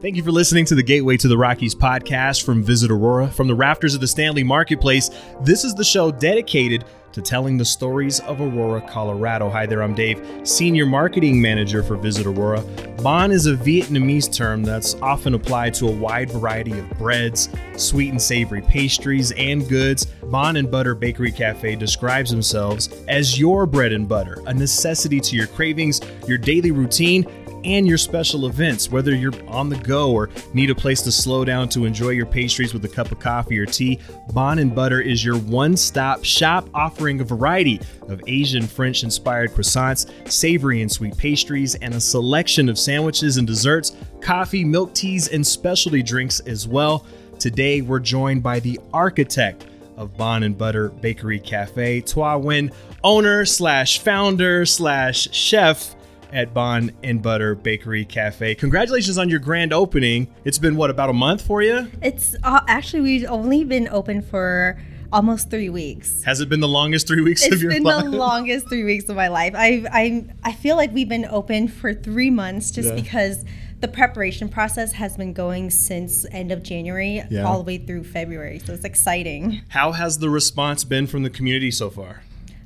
Thank 0.00 0.14
you 0.14 0.22
for 0.22 0.30
listening 0.30 0.64
to 0.66 0.76
the 0.76 0.82
Gateway 0.84 1.16
to 1.16 1.26
the 1.26 1.36
Rockies 1.36 1.74
podcast 1.74 2.44
from 2.44 2.62
Visit 2.62 2.88
Aurora. 2.88 3.26
From 3.26 3.48
the 3.48 3.54
rafters 3.56 3.96
of 3.96 4.00
the 4.00 4.06
Stanley 4.06 4.44
Marketplace, 4.44 5.10
this 5.42 5.64
is 5.64 5.74
the 5.74 5.82
show 5.82 6.12
dedicated 6.12 6.84
to 7.10 7.20
telling 7.20 7.56
the 7.56 7.64
stories 7.64 8.20
of 8.20 8.40
Aurora, 8.40 8.80
Colorado. 8.80 9.50
Hi 9.50 9.66
there, 9.66 9.82
I'm 9.82 9.96
Dave, 9.96 10.24
Senior 10.44 10.86
Marketing 10.86 11.42
Manager 11.42 11.82
for 11.82 11.96
Visit 11.96 12.26
Aurora. 12.26 12.60
Bánh 12.98 13.32
is 13.32 13.46
a 13.46 13.56
Vietnamese 13.56 14.32
term 14.32 14.62
that's 14.62 14.94
often 15.02 15.34
applied 15.34 15.74
to 15.74 15.88
a 15.88 15.92
wide 15.92 16.30
variety 16.30 16.78
of 16.78 16.88
breads, 16.90 17.48
sweet 17.76 18.10
and 18.10 18.22
savory 18.22 18.62
pastries, 18.62 19.32
and 19.32 19.68
goods. 19.68 20.06
Bánh 20.26 20.60
and 20.60 20.70
Butter 20.70 20.94
Bakery 20.94 21.32
Cafe 21.32 21.74
describes 21.74 22.30
themselves 22.30 22.88
as 23.08 23.36
your 23.36 23.66
bread 23.66 23.92
and 23.92 24.08
butter, 24.08 24.44
a 24.46 24.54
necessity 24.54 25.18
to 25.18 25.34
your 25.34 25.48
cravings, 25.48 26.00
your 26.28 26.38
daily 26.38 26.70
routine, 26.70 27.26
and 27.64 27.86
your 27.86 27.98
special 27.98 28.46
events, 28.46 28.90
whether 28.90 29.14
you're 29.14 29.32
on 29.48 29.68
the 29.68 29.76
go 29.76 30.12
or 30.12 30.30
need 30.54 30.70
a 30.70 30.74
place 30.74 31.02
to 31.02 31.12
slow 31.12 31.44
down 31.44 31.68
to 31.70 31.84
enjoy 31.84 32.10
your 32.10 32.26
pastries 32.26 32.72
with 32.72 32.84
a 32.84 32.88
cup 32.88 33.12
of 33.12 33.18
coffee 33.18 33.58
or 33.58 33.66
tea. 33.66 33.98
Bánh 34.32 34.60
and 34.60 34.74
Butter 34.74 35.00
is 35.00 35.24
your 35.24 35.38
one 35.38 35.76
stop 35.76 36.24
shop 36.24 36.68
offering 36.74 37.20
a 37.20 37.24
variety 37.24 37.80
of 38.08 38.22
Asian 38.26 38.66
French 38.66 39.02
inspired 39.02 39.52
croissants, 39.52 40.10
savory 40.30 40.82
and 40.82 40.90
sweet 40.90 41.16
pastries, 41.16 41.74
and 41.76 41.94
a 41.94 42.00
selection 42.00 42.68
of 42.68 42.78
sandwiches 42.78 43.36
and 43.36 43.46
desserts, 43.46 43.96
coffee, 44.20 44.64
milk 44.64 44.94
teas, 44.94 45.28
and 45.28 45.46
specialty 45.46 46.02
drinks 46.02 46.40
as 46.40 46.66
well. 46.66 47.06
Today, 47.38 47.80
we're 47.82 48.00
joined 48.00 48.42
by 48.42 48.60
the 48.60 48.80
architect 48.92 49.66
of 49.96 50.16
Bánh 50.16 50.44
and 50.44 50.56
Butter 50.56 50.88
Bakery 50.88 51.40
Cafe, 51.40 52.02
Thoa 52.02 52.40
Nguyen, 52.40 52.72
owner 53.02 53.44
slash 53.44 53.98
founder 53.98 54.64
slash 54.64 55.28
chef 55.32 55.94
at 56.32 56.54
Bánh 56.54 56.92
and 57.02 57.22
Butter 57.22 57.54
Bakery 57.54 58.04
Cafe. 58.04 58.54
Congratulations 58.54 59.18
on 59.18 59.28
your 59.28 59.40
grand 59.40 59.72
opening. 59.72 60.28
It's 60.44 60.58
been 60.58 60.76
what 60.76 60.90
about 60.90 61.10
a 61.10 61.12
month 61.12 61.42
for 61.42 61.62
you? 61.62 61.90
It's 62.02 62.36
uh, 62.42 62.60
actually 62.66 63.00
we've 63.00 63.24
only 63.28 63.64
been 63.64 63.88
open 63.88 64.22
for 64.22 64.78
almost 65.12 65.50
three 65.50 65.68
weeks. 65.68 66.22
Has 66.22 66.40
it 66.40 66.48
been 66.48 66.60
the 66.60 66.68
longest 66.68 67.06
three 67.06 67.22
weeks 67.22 67.44
it's 67.44 67.54
of 67.54 67.62
your 67.62 67.70
life? 67.70 67.80
It's 67.80 68.02
been 68.02 68.10
the 68.10 68.16
longest 68.16 68.68
three 68.68 68.84
weeks 68.84 69.08
of 69.08 69.16
my 69.16 69.28
life. 69.28 69.54
I 69.56 69.84
I 69.90 70.24
I 70.44 70.52
feel 70.52 70.76
like 70.76 70.92
we've 70.92 71.08
been 71.08 71.26
open 71.26 71.68
for 71.68 71.94
three 71.94 72.30
months 72.30 72.70
just 72.70 72.88
yeah. 72.88 72.94
because 72.94 73.44
the 73.80 73.88
preparation 73.88 74.48
process 74.48 74.92
has 74.92 75.16
been 75.16 75.32
going 75.32 75.70
since 75.70 76.26
end 76.32 76.50
of 76.50 76.62
January 76.62 77.22
yeah. 77.30 77.44
all 77.44 77.58
the 77.58 77.64
way 77.64 77.78
through 77.78 78.04
February. 78.04 78.58
So 78.58 78.72
it's 78.72 78.84
exciting. 78.84 79.62
How 79.68 79.92
has 79.92 80.18
the 80.18 80.28
response 80.28 80.84
been 80.84 81.06
from 81.06 81.22
the 81.22 81.30
community 81.30 81.70
so 81.70 81.88
far? 81.88 82.22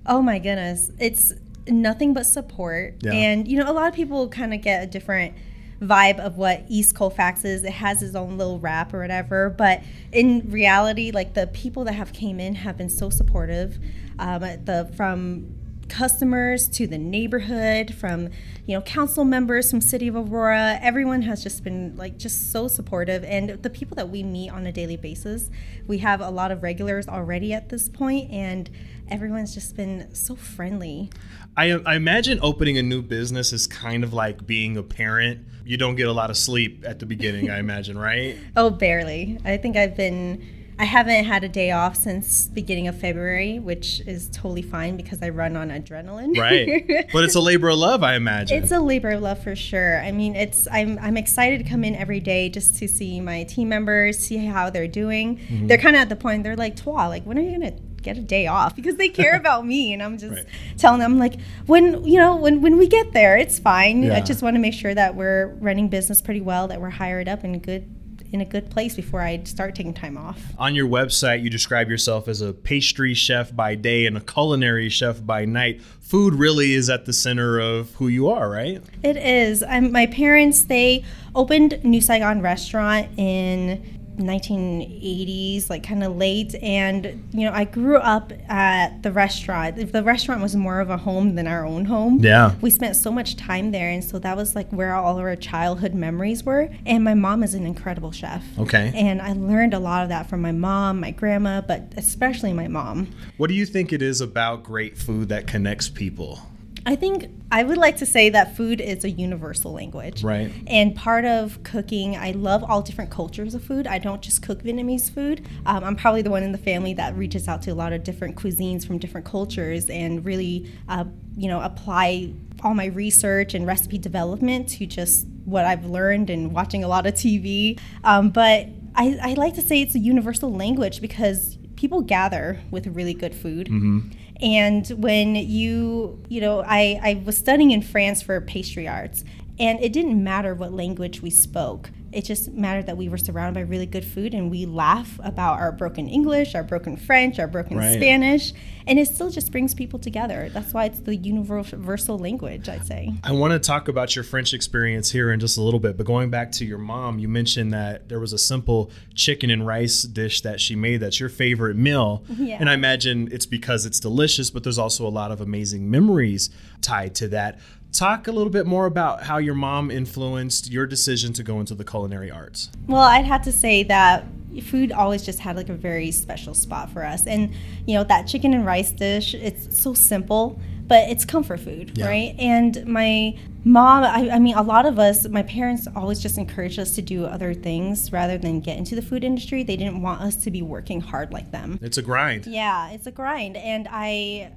Oh 0.07 0.23
my 0.23 0.39
goodness. 0.39 0.91
It's 0.99 1.33
nothing 1.69 2.15
but 2.15 2.27
support. 2.27 2.97
Yeah. 3.01 3.13
And 3.13 3.49
you 3.49 3.59
know, 3.59 3.71
a 3.71 3.73
lot 3.73 3.89
of 3.89 3.95
people 3.95 4.29
kind 4.29 4.55
of 4.55 4.61
get 4.61 4.83
a 4.83 4.87
different 4.87 5.35
vibe 5.81 6.19
of 6.21 6.37
what 6.37 6.65
East 6.69 6.95
Colfax 6.95 7.45
is. 7.45 7.65
It 7.65 7.73
has 7.73 8.03
its 8.03 8.15
own 8.15 8.39
little 8.39 8.59
rap 8.59 8.95
or 8.95 9.01
whatever, 9.01 9.51
but 9.51 9.83
in 10.13 10.51
reality, 10.51 11.11
like 11.11 11.35
the 11.35 11.49
people 11.49 11.85
that 11.85 11.95
have 11.95 12.13
came 12.13 12.39
in 12.39 12.55
have 12.55 12.77
been 12.77 12.91
so 12.91 13.11
supportive. 13.11 13.79
Um, 14.19 14.41
the 14.41 14.91
from 14.97 15.55
customers 15.89 16.69
to 16.71 16.87
the 16.87 16.99
neighborhood, 16.99 17.95
from 17.95 18.29
you 18.67 18.77
know 18.77 18.83
council 18.83 19.25
members 19.25 19.71
from 19.71 19.81
City 19.81 20.09
of 20.09 20.17
Aurora, 20.17 20.79
everyone 20.83 21.23
has 21.23 21.43
just 21.43 21.65
been 21.65 21.97
like 21.97 22.19
just 22.19 22.53
so 22.53 22.69
supportive. 22.69 23.25
And 23.25 23.63
the 23.63 23.71
people 23.71 23.95
that 23.97 24.09
we 24.09 24.23
meet 24.23 24.51
on 24.51 24.67
a 24.67 24.73
daily 24.73 24.97
basis, 24.97 25.51
we 25.87 25.99
have 25.99 26.21
a 26.21 26.31
lot 26.31 26.51
of 26.51 26.63
regulars 26.63 27.09
already 27.09 27.53
at 27.53 27.69
this 27.69 27.89
point, 27.89 28.31
and 28.31 28.71
everyone's 29.09 29.55
just 29.55 29.77
been 29.77 30.15
so 30.15 30.35
friendly. 30.35 31.11
I, 31.57 31.73
I 31.73 31.97
imagine 31.97 32.39
opening 32.43 32.79
a 32.79 32.83
new 32.83 33.03
business 33.03 33.53
is 33.53 33.67
kind 33.67 34.05
of 34.05 34.13
like 34.13 34.47
being 34.47 34.77
a 34.77 34.83
parent. 34.83 35.47
You 35.65 35.77
don't 35.77 35.97
get 35.97 36.09
a 36.09 36.13
lot 36.13 36.31
of 36.31 36.37
sleep 36.37 36.85
at 36.87 36.99
the 36.99 37.07
beginning, 37.07 37.51
I 37.51 37.59
imagine, 37.61 37.99
right? 37.99 38.37
Oh, 38.57 38.71
barely. 38.71 39.39
I 39.45 39.59
think 39.59 39.77
I've 39.77 39.97
been 39.97 40.62
I 40.79 40.85
haven't 40.85 41.25
had 41.25 41.45
a 41.45 41.49
day 41.49 41.71
off 41.71 41.97
since 41.97 42.49
beginning 42.49 42.89
of 42.89 42.99
February, 42.99 43.59
which 43.59 44.01
is 44.01 44.29
totally 44.31 44.63
fine 44.63 44.97
because 44.97 45.23
I 45.23 45.29
run 45.29 45.57
on 45.57 45.69
adrenaline. 45.69 46.37
Right. 46.37 47.07
but 47.13 47.25
it's 47.25 47.35
a 47.35 47.41
labor 47.41 47.69
of 47.69 47.79
love, 47.79 48.03
I 48.03 48.15
imagine. 48.15 48.63
It's 48.63 48.73
a 48.73 48.81
labor 48.81 49.11
of 49.11 49.23
love 49.23 49.43
for 49.43 49.55
sure. 49.55 50.01
I 50.01 50.13
mean, 50.13 50.35
it's 50.35 50.67
I'm 50.71 50.99
I'm 50.99 51.17
excited 51.17 51.63
to 51.63 51.69
come 51.69 51.85
in 51.85 51.95
every 51.95 52.21
day 52.21 52.49
just 52.49 52.77
to 52.77 52.89
see 52.89 53.21
my 53.21 53.45
team 53.45 53.69
members, 53.69 54.19
see 54.19 54.39
how 54.39 54.71
they're 54.71 54.89
doing. 54.89 55.39
Mm-hmm. 55.39 55.67
They're 55.67 55.79
kind 55.79 55.97
of 55.97 56.03
at 56.03 56.09
the 56.09 56.17
point 56.17 56.43
they're 56.43 56.57
like, 56.57 56.77
"Thoa, 56.77 57.09
like 57.09 57.25
when 57.25 57.39
are 57.39 57.43
you 57.43 57.59
going 57.59 57.73
to 57.73 57.83
get 58.03 58.19
a 58.19 58.21
day 58.21 58.49
off 58.49 58.75
because 58.77 58.97
they 58.97 59.09
care 59.09 59.37
about 59.37 59.65
me 59.65 59.93
and 59.93 60.03
i'm 60.03 60.19
just 60.19 60.35
right. 60.35 60.47
telling 60.77 60.99
them 60.99 61.21
like 61.21 61.35
when 61.67 62.05
you 62.05 62.19
know 62.19 62.35
when 62.35 62.61
when 62.61 62.77
we 62.77 62.89
get 62.89 63.13
there 63.13 63.37
it's 63.37 63.61
fine 63.61 64.03
yeah. 64.03 64.17
i 64.17 64.21
just 64.21 64.43
want 64.43 64.57
to 64.57 64.61
make 64.61 64.75
sure 64.75 64.93
that 64.93 65.15
we're 65.15 65.55
running 65.61 65.89
business 65.89 66.21
pretty 66.21 66.41
well 66.41 66.67
that 66.67 66.81
we're 66.81 66.91
hired 66.91 67.29
up 67.29 67.45
and 67.45 67.63
good 67.63 67.89
in 68.33 68.41
a 68.41 68.45
good 68.45 68.71
place 68.71 68.97
before 68.97 69.21
I 69.21 69.43
start 69.45 69.75
taking 69.75 69.95
time 69.95 70.17
off. 70.17 70.41
On 70.59 70.75
your 70.75 70.89
website, 70.89 71.43
you 71.43 71.51
describe 71.51 71.91
yourself 71.91 72.29
as 72.29 72.41
a 72.41 72.53
pastry 72.53 73.15
chef 73.15 73.55
by 73.55 73.75
day 73.75 74.07
and 74.07 74.17
a 74.17 74.21
culinary 74.21 74.89
chef 74.89 75.25
by 75.25 75.45
night. 75.45 75.83
Food 76.01 76.35
really 76.35 76.73
is 76.73 76.91
at 76.91 77.05
the 77.05 77.13
center 77.13 77.59
of 77.59 77.95
who 77.95 78.09
you 78.09 78.29
are, 78.29 78.51
right? 78.51 78.83
It 79.03 79.17
is. 79.17 79.63
I'm, 79.63 79.93
my 79.93 80.07
parents, 80.07 80.65
they 80.65 81.05
opened 81.35 81.85
New 81.85 82.01
Saigon 82.01 82.41
Restaurant 82.43 83.09
in 83.19 84.02
1980s, 84.19 85.71
like 85.71 85.83
kind 85.83 86.05
of 86.05 86.17
late. 86.17 86.55
And, 86.63 87.29
you 87.33 87.45
know, 87.45 87.53
I 87.53 87.65
grew 87.65 87.97
up 87.97 88.33
at 88.49 89.03
the 89.03 89.13
restaurant. 89.13 89.93
The 89.93 90.03
restaurant 90.03 90.43
was 90.43 90.55
more 90.55 90.81
of 90.81 90.91
a 90.91 90.97
home 90.97 91.35
than 91.35 91.47
our 91.47 91.65
own 91.65 91.85
home. 91.85 92.19
Yeah. 92.21 92.55
We 92.61 92.71
spent 92.71 92.97
so 92.97 93.11
much 93.11 93.37
time 93.37 93.73
there. 93.73 93.89
And 93.89 94.05
so 94.05 94.19
that 94.19 94.37
was 94.37 94.55
like 94.55 94.71
where 94.71 94.95
all 94.95 95.19
of 95.19 95.25
our 95.25 95.37
childhood 95.37 95.95
memories 95.95 96.45
were. 96.45 96.69
And 96.87 97.05
my 97.05 97.15
mom 97.15 97.43
is 97.43 97.55
an 97.55 97.67
incredible 97.67 98.13
chef. 98.13 98.45
Okay. 98.59 98.93
And 98.95 99.23
I 99.23 99.33
learned 99.33 99.75
a 99.75 99.79
lot 99.79 100.03
of 100.03 100.09
that 100.11 100.29
from 100.29 100.43
my 100.43 100.53
mom, 100.53 101.01
my 101.01 101.11
grandma, 101.11 101.61
but 101.61 101.93
especially 101.97 102.53
my 102.53 102.69
mom. 102.69 103.09
What 103.37 103.49
do 103.49 103.55
you 103.55 103.67
think 103.67 103.93
it 103.93 104.03
is 104.03 104.21
about 104.21 104.63
great 104.63 104.99
food 104.99 105.29
that 105.31 105.47
connects 105.47 105.89
people? 105.89 106.41
I 106.85 106.97
think 106.97 107.31
I 107.51 107.63
would 107.63 107.77
like 107.77 107.99
to 107.99 108.07
say 108.07 108.31
that 108.31 108.57
food 108.57 108.81
is 108.81 109.05
a 109.05 109.11
universal 109.11 109.73
language. 109.73 110.25
Right. 110.25 110.53
And 110.67 110.97
part 110.97 111.25
of 111.25 111.63
cooking, 111.63 112.17
I 112.17 112.33
love 112.33 112.65
all 112.65 112.83
different 112.83 113.11
cultures 113.11 113.55
of 113.55 113.63
food. 113.63 113.87
I 113.87 113.99
don't 113.99 114.23
just 114.23 114.43
cook 114.43 114.63
Vietnamese 114.63 115.11
food. 115.11 115.47
Um, 115.67 115.85
I'm 115.85 115.97
probably 115.97 116.23
the 116.23 116.31
one 116.31 116.43
in 116.43 116.53
the 116.53 116.59
family 116.59 116.95
that 116.95 117.17
reaches 117.17 117.49
out 117.49 117.63
to 117.63 117.71
a 117.71 117.75
lot 117.75 117.93
of 117.93 118.03
different 118.03 118.37
cuisines 118.37 118.87
from 118.87 118.99
different 118.99 119.27
cultures 119.27 119.89
and 119.91 120.25
really, 120.25 120.71
uh, 120.89 121.05
you 121.37 121.49
know, 121.49 121.61
apply 121.61 122.33
all 122.63 122.75
my 122.75 122.87
research 122.87 123.55
and 123.55 123.67
recipe 123.67 123.99
development 123.99 124.69
to 124.69 124.87
just 124.87 125.27
what 125.45 125.65
I've 125.65 125.85
learned 125.85 126.31
and 126.31 126.53
watching 126.53 126.85
a 126.85 126.89
lot 126.89 127.07
of 127.07 127.15
TV. 127.15 127.79
Um, 128.05 128.31
but 128.31 128.69
I, 128.95 129.19
I 129.23 129.35
like 129.35 129.55
to 129.55 129.63
say 129.63 129.83
it's 129.83 129.95
a 129.95 129.99
universal 129.99 130.53
language 130.53 131.01
because 131.01 131.59
people 131.77 132.01
gather 132.01 132.61
with 132.71 132.87
really 132.89 133.15
good 133.15 133.35
food. 133.35 133.67
Mm-hmm 133.69 134.11
and 134.43 134.87
when 134.89 135.37
you, 135.37 136.21
you 136.29 136.41
know, 136.41 136.65
I, 136.67 137.01
I 137.03 137.23
was 137.25 137.39
studying 137.39 137.71
in 137.71 137.81
France 137.81 138.21
for 138.23 138.41
pastry 138.41 138.89
arts, 138.89 139.25
and 139.59 139.81
it 139.81 139.93
didn't 139.93 140.23
matter 140.23 140.55
what 140.55 140.73
language 140.73 141.23
we 141.23 141.31
spoke. 141.31 141.91
It 142.13 142.25
just 142.25 142.53
mattered 142.53 142.87
that 142.87 142.97
we 142.97 143.09
were 143.09 143.19
surrounded 143.19 143.55
by 143.55 143.69
really 143.69 143.87
good 143.87 144.05
food 144.05 144.35
and 144.35 144.51
we 144.51 144.67
laugh 144.67 145.19
about 145.23 145.59
our 145.59 145.73
broken 145.73 146.09
English, 146.09 146.55
our 146.55 146.63
broken 146.63 146.97
French, 146.97 147.39
our 147.39 147.47
broken 147.47 147.79
right. 147.79 147.97
Spanish, 147.97 148.53
and 148.87 148.99
it 148.99 149.09
still 149.09 149.31
just 149.31 149.51
brings 149.51 149.75
people 149.75 149.99
together. 149.99 150.51
That's 150.53 150.73
why 150.73 150.85
it's 150.87 151.01
the 151.01 151.17
universal 151.17 152.19
language, 152.19 152.69
I'd 152.69 152.87
say. 152.87 153.13
I 153.25 153.33
want 153.33 153.53
to 153.53 153.59
talk 153.59 153.89
about 153.89 154.15
your 154.15 154.25
French 154.25 154.53
experience 154.53 155.11
here 155.11 155.33
in 155.33 155.41
just 155.41 155.57
a 155.57 155.63
little 155.63 155.81
bit, 155.81 155.97
but 155.97 156.07
going 156.07 156.31
back 156.31 156.53
to 156.53 156.65
your 156.65 156.79
mom, 156.79 157.19
you 157.19 157.29
mentioned 157.29 157.73
that 157.73 158.09
there 158.09 158.21
was 158.21 158.33
a 158.33 158.39
simple 158.39 158.91
chicken 159.15 159.51
and 159.51 159.67
rice 159.67 160.03
dish 160.03 160.43
that 160.43 160.61
she 160.61 160.77
made 160.77 160.99
that's 160.99 161.19
your 161.19 161.29
favorite 161.29 161.77
meal. 161.77 162.25
Yeah. 162.29 162.59
And 162.61 162.69
I 162.69 162.75
imagine 162.75 163.29
it's 163.33 163.47
because 163.47 163.87
it's 163.87 164.01
delicious, 164.01 164.51
but 164.51 164.65
there's 164.65 164.79
also 164.79 165.07
a 165.07 165.11
lot 165.11 165.31
of 165.33 165.41
amazing 165.41 165.91
memories 165.91 166.51
tied 166.81 167.15
to 167.17 167.29
that. 167.29 167.59
Talk 167.93 168.27
a 168.27 168.33
little 168.33 168.51
bit 168.51 168.67
more 168.67 168.87
about 168.87 169.25
how 169.25 169.37
your 169.37 169.55
mom 169.55 169.91
influenced 169.91 170.71
your 170.71 170.87
decision 170.87 171.33
to 171.35 171.43
go 171.43 171.61
into 171.61 171.75
the 171.75 171.85
culinary 171.85 172.31
arts. 172.31 172.71
Well, 172.87 173.03
I'd 173.03 173.27
have 173.27 173.43
to 173.43 173.53
say 173.53 173.83
that 173.85 174.25
food 174.63 174.93
always 174.93 175.25
just 175.25 175.39
had 175.39 175.57
like 175.57 175.69
a 175.69 175.75
very 175.75 176.11
special 176.11 176.55
spot 176.55 176.91
for 176.91 177.05
us. 177.05 177.27
And, 177.27 177.53
you 177.87 177.95
know, 177.95 178.05
that 178.05 178.27
chicken 178.27 178.55
and 178.55 178.65
rice 178.65 178.93
dish, 178.93 179.35
it's 179.35 179.79
so 179.79 179.95
simple, 179.95 180.59
but 180.87 181.09
it's 181.11 181.25
comfort 181.25 181.61
food, 181.61 181.97
yeah. 181.97 182.07
right? 182.07 182.35
And 182.39 182.87
my 182.87 183.39
mom, 183.65 184.05
I, 184.05 184.31
I, 184.31 184.39
mean, 184.39 184.55
a 184.55 184.63
lot 184.63 184.87
of 184.87 184.99
us, 184.99 185.29
my 185.29 185.43
parents 185.43 185.87
always 185.95 186.21
just 186.21 186.39
encouraged 186.39 186.79
us 186.79 186.95
to 186.97 187.03
do 187.03 187.25
other 187.25 187.55
things 187.55 188.13
rather 188.13 188.37
than 188.39 188.61
get 188.61 188.77
into 188.79 188.95
the 188.95 189.03
food 189.03 189.25
industry. 189.25 189.63
They 189.63 189.77
didn't 189.77 190.03
want 190.03 190.21
us 190.21 190.37
to 190.37 190.51
be 190.51 190.63
working 190.63 191.01
hard 191.01 191.33
like 191.33 191.51
them. 191.51 191.79
It's 191.83 191.99
a 191.99 192.03
grind. 192.03 192.47
Yeah, 192.47 192.91
it's 192.91 193.07
a 193.07 193.13
grind. 193.13 193.57
And 193.57 193.89
I, 193.91 194.53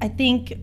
I 0.00 0.08
think 0.08 0.54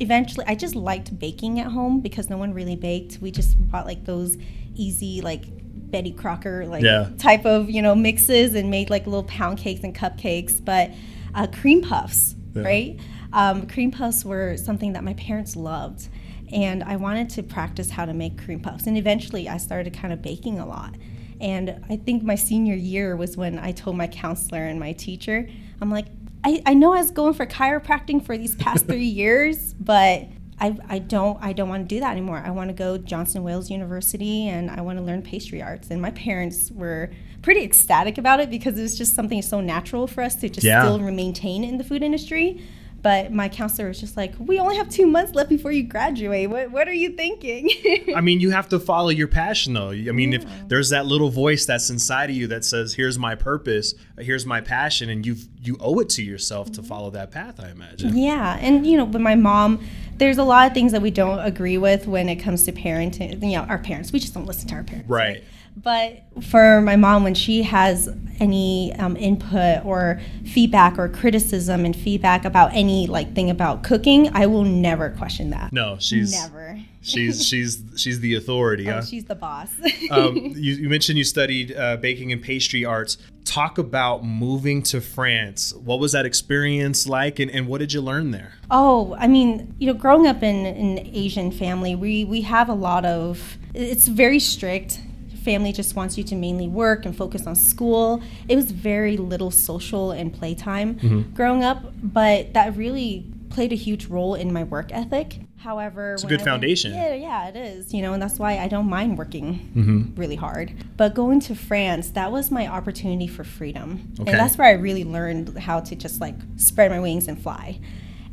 eventually 0.00 0.44
I 0.46 0.54
just 0.54 0.74
liked 0.74 1.18
baking 1.18 1.60
at 1.60 1.66
home 1.66 2.00
because 2.00 2.28
no 2.30 2.36
one 2.36 2.54
really 2.54 2.76
baked. 2.76 3.18
We 3.20 3.30
just 3.30 3.56
bought 3.70 3.86
like 3.86 4.04
those 4.04 4.36
easy 4.74 5.20
like 5.20 5.44
Betty 5.90 6.12
Crocker 6.12 6.66
like 6.66 6.84
yeah. 6.84 7.10
type 7.18 7.46
of 7.46 7.70
you 7.70 7.82
know 7.82 7.94
mixes 7.94 8.54
and 8.54 8.70
made 8.70 8.90
like 8.90 9.06
little 9.06 9.24
pound 9.24 9.58
cakes 9.58 9.82
and 9.82 9.94
cupcakes. 9.94 10.62
But 10.64 10.90
uh, 11.34 11.46
cream 11.46 11.82
puffs, 11.82 12.34
yeah. 12.54 12.62
right? 12.62 13.00
Um, 13.32 13.66
cream 13.66 13.90
puffs 13.90 14.24
were 14.24 14.56
something 14.56 14.94
that 14.94 15.04
my 15.04 15.14
parents 15.14 15.54
loved. 15.56 16.08
and 16.50 16.82
I 16.82 16.96
wanted 16.96 17.28
to 17.30 17.42
practice 17.42 17.90
how 17.90 18.06
to 18.06 18.14
make 18.14 18.42
cream 18.42 18.60
puffs. 18.60 18.86
And 18.86 18.96
eventually, 18.96 19.48
I 19.48 19.58
started 19.58 19.92
kind 19.92 20.12
of 20.12 20.22
baking 20.22 20.58
a 20.58 20.66
lot. 20.66 20.94
And 21.40 21.84
I 21.88 21.96
think 21.96 22.22
my 22.22 22.34
senior 22.34 22.74
year 22.74 23.16
was 23.16 23.36
when 23.36 23.58
I 23.58 23.72
told 23.72 23.96
my 23.96 24.06
counselor 24.06 24.64
and 24.64 24.80
my 24.80 24.92
teacher, 24.92 25.48
I'm 25.80 25.90
like, 25.90 26.06
I, 26.48 26.62
I 26.66 26.74
know 26.74 26.94
I 26.94 27.00
was 27.00 27.10
going 27.10 27.34
for 27.34 27.44
chiropractic 27.46 28.24
for 28.24 28.38
these 28.38 28.54
past 28.56 28.86
three 28.90 29.04
years, 29.04 29.74
but 29.74 30.26
I, 30.60 30.76
I 30.88 30.98
don't 30.98 31.38
I 31.42 31.52
don't 31.52 31.68
want 31.68 31.88
to 31.88 31.94
do 31.94 32.00
that 32.00 32.10
anymore. 32.12 32.42
I 32.44 32.50
want 32.50 32.68
to 32.70 32.74
go 32.74 32.96
Johnson 32.98 33.42
Wales 33.44 33.70
University 33.70 34.48
and 34.48 34.70
I 34.70 34.80
want 34.80 34.98
to 34.98 35.04
learn 35.04 35.22
pastry 35.22 35.62
arts. 35.62 35.90
And 35.90 36.00
my 36.02 36.10
parents 36.12 36.70
were 36.72 37.10
pretty 37.42 37.62
ecstatic 37.62 38.18
about 38.18 38.40
it 38.40 38.50
because 38.50 38.76
it 38.78 38.82
was 38.82 38.96
just 38.98 39.14
something 39.14 39.40
so 39.42 39.60
natural 39.60 40.06
for 40.06 40.22
us 40.22 40.34
to 40.36 40.48
just 40.48 40.64
Yeah. 40.66 40.82
still 40.82 40.98
maintain 40.98 41.62
in 41.64 41.78
the 41.78 41.84
food 41.84 42.02
industry. 42.02 42.60
But 43.00 43.32
my 43.32 43.48
counselor 43.48 43.88
was 43.88 44.00
just 44.00 44.16
like, 44.16 44.34
"We 44.38 44.58
only 44.58 44.76
have 44.76 44.88
two 44.88 45.06
months 45.06 45.34
left 45.34 45.48
before 45.48 45.70
you 45.70 45.84
graduate. 45.84 46.50
What 46.50 46.70
what 46.72 46.88
are 46.88 46.94
you 46.94 47.10
thinking?" 47.10 47.70
I 48.16 48.20
mean, 48.20 48.40
you 48.40 48.50
have 48.50 48.68
to 48.70 48.80
follow 48.80 49.10
your 49.10 49.28
passion, 49.28 49.74
though. 49.74 49.90
I 49.90 50.12
mean, 50.12 50.32
if 50.32 50.44
there's 50.66 50.90
that 50.90 51.06
little 51.06 51.30
voice 51.30 51.64
that's 51.64 51.90
inside 51.90 52.30
of 52.30 52.36
you 52.36 52.48
that 52.48 52.64
says, 52.64 52.94
"Here's 52.94 53.18
my 53.18 53.34
purpose, 53.34 53.94
here's 54.18 54.44
my 54.44 54.60
passion," 54.60 55.10
and 55.10 55.24
you 55.24 55.36
you 55.62 55.76
owe 55.80 56.00
it 56.00 56.08
to 56.10 56.22
yourself 56.22 56.72
to 56.72 56.82
follow 56.82 57.10
that 57.10 57.30
path. 57.30 57.60
I 57.60 57.70
imagine. 57.70 58.16
Yeah, 58.16 58.58
and 58.60 58.86
you 58.86 58.96
know, 58.96 59.06
but 59.06 59.20
my 59.20 59.36
mom, 59.36 59.80
there's 60.16 60.38
a 60.38 60.44
lot 60.44 60.66
of 60.66 60.74
things 60.74 60.92
that 60.92 61.02
we 61.02 61.10
don't 61.10 61.38
agree 61.38 61.78
with 61.78 62.06
when 62.06 62.28
it 62.28 62.36
comes 62.36 62.64
to 62.64 62.72
parenting. 62.72 63.40
You 63.42 63.58
know, 63.58 63.64
our 63.64 63.78
parents, 63.78 64.12
we 64.12 64.18
just 64.18 64.34
don't 64.34 64.46
listen 64.46 64.68
to 64.68 64.74
our 64.74 64.82
parents. 64.82 65.08
Right. 65.08 65.44
But 65.82 66.24
for 66.42 66.80
my 66.80 66.96
mom, 66.96 67.22
when 67.22 67.34
she 67.34 67.62
has 67.62 68.08
any 68.40 68.94
um, 68.98 69.16
input 69.16 69.84
or 69.84 70.20
feedback 70.44 70.98
or 70.98 71.08
criticism 71.08 71.84
and 71.84 71.94
feedback 71.94 72.44
about 72.44 72.72
any 72.72 73.06
like 73.06 73.34
thing 73.34 73.48
about 73.50 73.84
cooking, 73.84 74.28
I 74.34 74.46
will 74.46 74.64
never 74.64 75.10
question 75.10 75.50
that. 75.50 75.72
No, 75.72 75.96
she's 76.00 76.32
never. 76.32 76.80
she's 77.00 77.46
she's 77.46 77.82
she's 77.96 78.20
the 78.20 78.34
authority. 78.34 78.88
Oh, 78.88 78.94
huh? 78.94 79.02
she's 79.02 79.24
the 79.24 79.34
boss. 79.36 79.70
um, 80.10 80.36
you, 80.36 80.74
you 80.74 80.88
mentioned 80.88 81.16
you 81.16 81.24
studied 81.24 81.76
uh, 81.76 81.96
baking 81.96 82.32
and 82.32 82.42
pastry 82.42 82.84
arts. 82.84 83.18
Talk 83.44 83.78
about 83.78 84.24
moving 84.24 84.82
to 84.84 85.00
France. 85.00 85.72
What 85.72 86.00
was 86.00 86.12
that 86.12 86.26
experience 86.26 87.06
like, 87.06 87.38
and, 87.38 87.50
and 87.50 87.66
what 87.66 87.78
did 87.78 87.92
you 87.92 88.02
learn 88.02 88.30
there? 88.32 88.52
Oh, 88.70 89.16
I 89.18 89.26
mean, 89.26 89.74
you 89.78 89.86
know, 89.86 89.94
growing 89.94 90.26
up 90.26 90.42
in 90.42 90.66
an 90.66 90.98
Asian 91.12 91.50
family, 91.50 91.94
we 91.94 92.24
we 92.24 92.42
have 92.42 92.68
a 92.68 92.74
lot 92.74 93.04
of. 93.04 93.56
It's 93.74 94.08
very 94.08 94.40
strict. 94.40 95.00
Family 95.44 95.72
just 95.72 95.96
wants 95.96 96.18
you 96.18 96.24
to 96.24 96.34
mainly 96.34 96.68
work 96.68 97.06
and 97.06 97.16
focus 97.16 97.46
on 97.46 97.54
school. 97.54 98.22
It 98.48 98.56
was 98.56 98.70
very 98.70 99.16
little 99.16 99.50
social 99.50 100.10
and 100.10 100.32
playtime 100.32 100.96
mm-hmm. 100.96 101.34
growing 101.34 101.64
up, 101.64 101.84
but 102.02 102.52
that 102.54 102.76
really 102.76 103.26
played 103.50 103.72
a 103.72 103.76
huge 103.76 104.06
role 104.06 104.34
in 104.34 104.52
my 104.52 104.62
work 104.64 104.90
ethic. 104.92 105.40
However, 105.58 106.12
It's 106.12 106.22
a 106.22 106.26
good 106.26 106.40
I 106.40 106.42
went- 106.42 106.48
foundation. 106.50 106.92
yeah, 106.92 107.14
yeah, 107.14 107.48
it 107.48 107.56
is. 107.56 107.92
You 107.92 108.02
know, 108.02 108.12
and 108.12 108.22
that's 108.22 108.38
why 108.38 108.58
I 108.58 108.68
don't 108.68 108.88
mind 108.88 109.18
working 109.18 109.70
mm-hmm. 109.74 110.20
really 110.20 110.36
hard. 110.36 110.72
But 110.96 111.14
going 111.14 111.40
to 111.40 111.54
France, 111.54 112.10
that 112.10 112.30
was 112.30 112.50
my 112.50 112.68
opportunity 112.68 113.26
for 113.26 113.42
freedom, 113.44 114.12
Okay. 114.20 114.30
and 114.30 114.38
that's 114.38 114.56
where 114.58 114.68
I 114.68 114.72
really 114.72 115.04
learned 115.04 115.58
how 115.58 115.80
to 115.80 115.96
just 115.96 116.20
like 116.20 116.36
spread 116.56 116.90
my 116.90 117.00
wings 117.00 117.26
and 117.26 117.40
fly. 117.42 117.80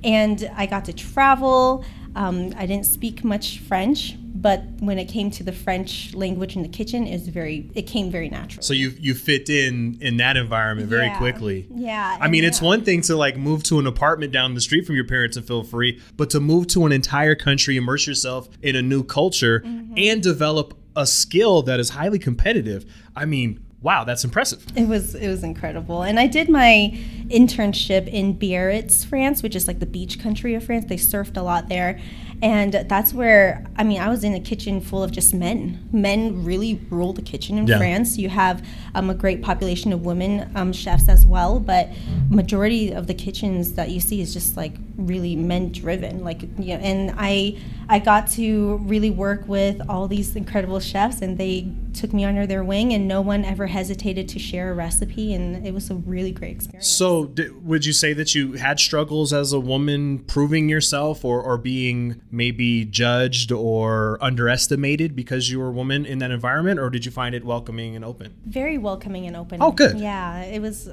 And 0.05 0.49
I 0.55 0.65
got 0.67 0.85
to 0.85 0.93
travel. 0.93 1.83
Um, 2.15 2.53
I 2.55 2.65
didn't 2.65 2.85
speak 2.85 3.25
much 3.25 3.59
French, 3.59 4.15
but 4.33 4.63
when 4.79 4.97
it 4.97 5.05
came 5.09 5.29
to 5.31 5.43
the 5.43 5.51
French 5.51 6.13
language 6.13 6.55
in 6.55 6.61
the 6.61 6.69
kitchen, 6.69 7.05
it 7.07 7.11
was 7.13 7.27
very. 7.27 7.69
It 7.75 7.87
came 7.87 8.09
very 8.09 8.29
natural. 8.29 8.63
So 8.63 8.73
you 8.73 8.93
you 8.99 9.13
fit 9.15 9.49
in 9.49 9.97
in 9.99 10.15
that 10.17 10.37
environment 10.37 10.87
very 10.87 11.07
Yeah. 11.07 11.17
quickly. 11.17 11.67
Yeah. 11.75 12.17
I 12.21 12.29
mean, 12.29 12.45
and 12.45 12.47
it's 12.53 12.61
one 12.61 12.83
thing 12.85 13.01
to 13.01 13.17
like 13.17 13.35
move 13.35 13.63
to 13.63 13.79
an 13.79 13.87
apartment 13.87 14.31
down 14.31 14.53
the 14.53 14.61
street 14.61 14.85
from 14.85 14.95
your 14.95 15.03
parents 15.05 15.35
and 15.35 15.45
feel 15.45 15.63
free, 15.63 15.99
but 16.15 16.29
to 16.29 16.39
move 16.39 16.67
to 16.67 16.85
an 16.85 16.93
entire 16.93 17.35
country, 17.35 17.75
immerse 17.75 18.07
yourself 18.07 18.47
in 18.61 18.75
a 18.77 18.81
new 18.81 19.03
culture, 19.03 19.59
Mm-hmm. 19.65 19.93
and 19.97 20.23
develop 20.23 20.77
a 20.95 21.05
skill 21.05 21.61
that 21.63 21.79
is 21.81 21.89
highly 21.89 22.19
competitive. 22.19 22.85
I 23.15 23.25
mean, 23.25 23.59
wow, 23.85 24.03
that's 24.03 24.23
impressive. 24.23 24.65
It 24.75 24.87
was 24.87 25.13
it 25.13 25.27
was 25.27 25.43
incredible, 25.43 26.01
and 26.01 26.19
I 26.19 26.25
did 26.25 26.49
my 26.49 26.91
internship 27.27 28.07
in 28.07 28.33
Biarritz, 28.33 29.05
France, 29.05 29.43
which 29.43 29.55
is 29.55 29.67
like 29.67 29.79
the 29.79 29.85
beach 29.85 30.19
country 30.19 30.55
of 30.55 30.63
France. 30.65 30.85
They 30.89 30.97
surfed 30.97 31.37
a 31.37 31.43
lot 31.43 31.69
there, 31.69 31.99
and 32.41 32.73
that's 32.73 33.13
where 33.13 33.65
I 33.77 33.83
mean 33.83 33.99
I 34.01 34.09
was 34.09 34.23
in 34.23 34.33
a 34.33 34.39
kitchen 34.39 34.81
full 34.81 35.03
of 35.03 35.11
just 35.11 35.33
men. 35.33 35.87
Men 35.91 36.43
really 36.43 36.79
rule 36.89 37.13
the 37.13 37.21
kitchen 37.21 37.57
in 37.57 37.67
Yeah. 37.67 37.77
France. 37.77 38.17
You 38.17 38.29
have 38.29 38.65
um, 38.93 39.09
a 39.09 39.13
great 39.13 39.41
population 39.41 39.91
of 39.93 40.05
women 40.05 40.49
um, 40.55 40.73
chefs 40.73 41.09
as 41.09 41.25
well, 41.25 41.59
but 41.59 41.89
majority 42.29 42.91
of 42.91 43.07
the 43.07 43.13
kitchens 43.13 43.73
that 43.73 43.89
you 43.89 43.99
see 43.99 44.21
is 44.21 44.33
just 44.33 44.57
like 44.57 44.75
really 44.97 45.35
men 45.35 45.71
driven. 45.71 46.23
Like 46.23 46.41
you 46.57 46.75
know, 46.77 46.81
and 46.83 47.13
I 47.17 47.57
I 47.87 47.99
got 47.99 48.29
to 48.31 48.77
really 48.83 49.11
work 49.11 49.47
with 49.47 49.81
all 49.89 50.07
these 50.07 50.35
incredible 50.35 50.79
chefs, 50.79 51.21
and 51.21 51.37
they 51.37 51.71
took 51.93 52.11
me 52.13 52.25
under 52.25 52.45
their 52.47 52.63
wing, 52.63 52.93
and 52.93 53.07
no 53.07 53.21
one 53.21 53.45
ever 53.45 53.67
hesitated 53.67 54.27
to 54.29 54.39
share 54.39 54.71
a 54.71 54.73
recipe, 54.73 55.33
and 55.33 55.65
it 55.65 55.73
was 55.73 55.89
a 55.91 55.95
really 55.95 56.31
great 56.31 56.51
experience. 56.51 56.87
So, 56.87 57.25
d- 57.25 57.49
would 57.63 57.85
you 57.85 57.93
say 57.93 58.11
that 58.13 58.33
you 58.35 58.53
had 58.53 58.79
struggles 58.79 59.31
as 59.31 59.53
a 59.53 59.59
woman 59.59 60.19
proving 60.19 60.67
yourself 60.67 61.23
or, 61.23 61.41
or 61.41 61.57
being 61.57 62.21
maybe 62.35 62.85
judged 62.85 63.51
or 63.51 64.17
underestimated 64.21 65.15
because 65.15 65.49
you 65.49 65.59
were 65.59 65.69
a 65.69 65.71
woman 65.71 66.05
in 66.05 66.19
that 66.19 66.31
environment, 66.31 66.79
or 66.79 66.89
did 66.89 67.05
you 67.05 67.11
find 67.11 67.33
it 67.33 67.43
welcoming 67.43 67.95
and 67.95 68.03
open? 68.03 68.35
very 68.45 68.77
welcoming 68.77 69.25
and 69.25 69.35
open. 69.35 69.61
Oh, 69.61 69.71
good. 69.71 69.99
Yeah, 69.99 70.41
it 70.43 70.61
was. 70.61 70.89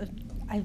I, 0.48 0.64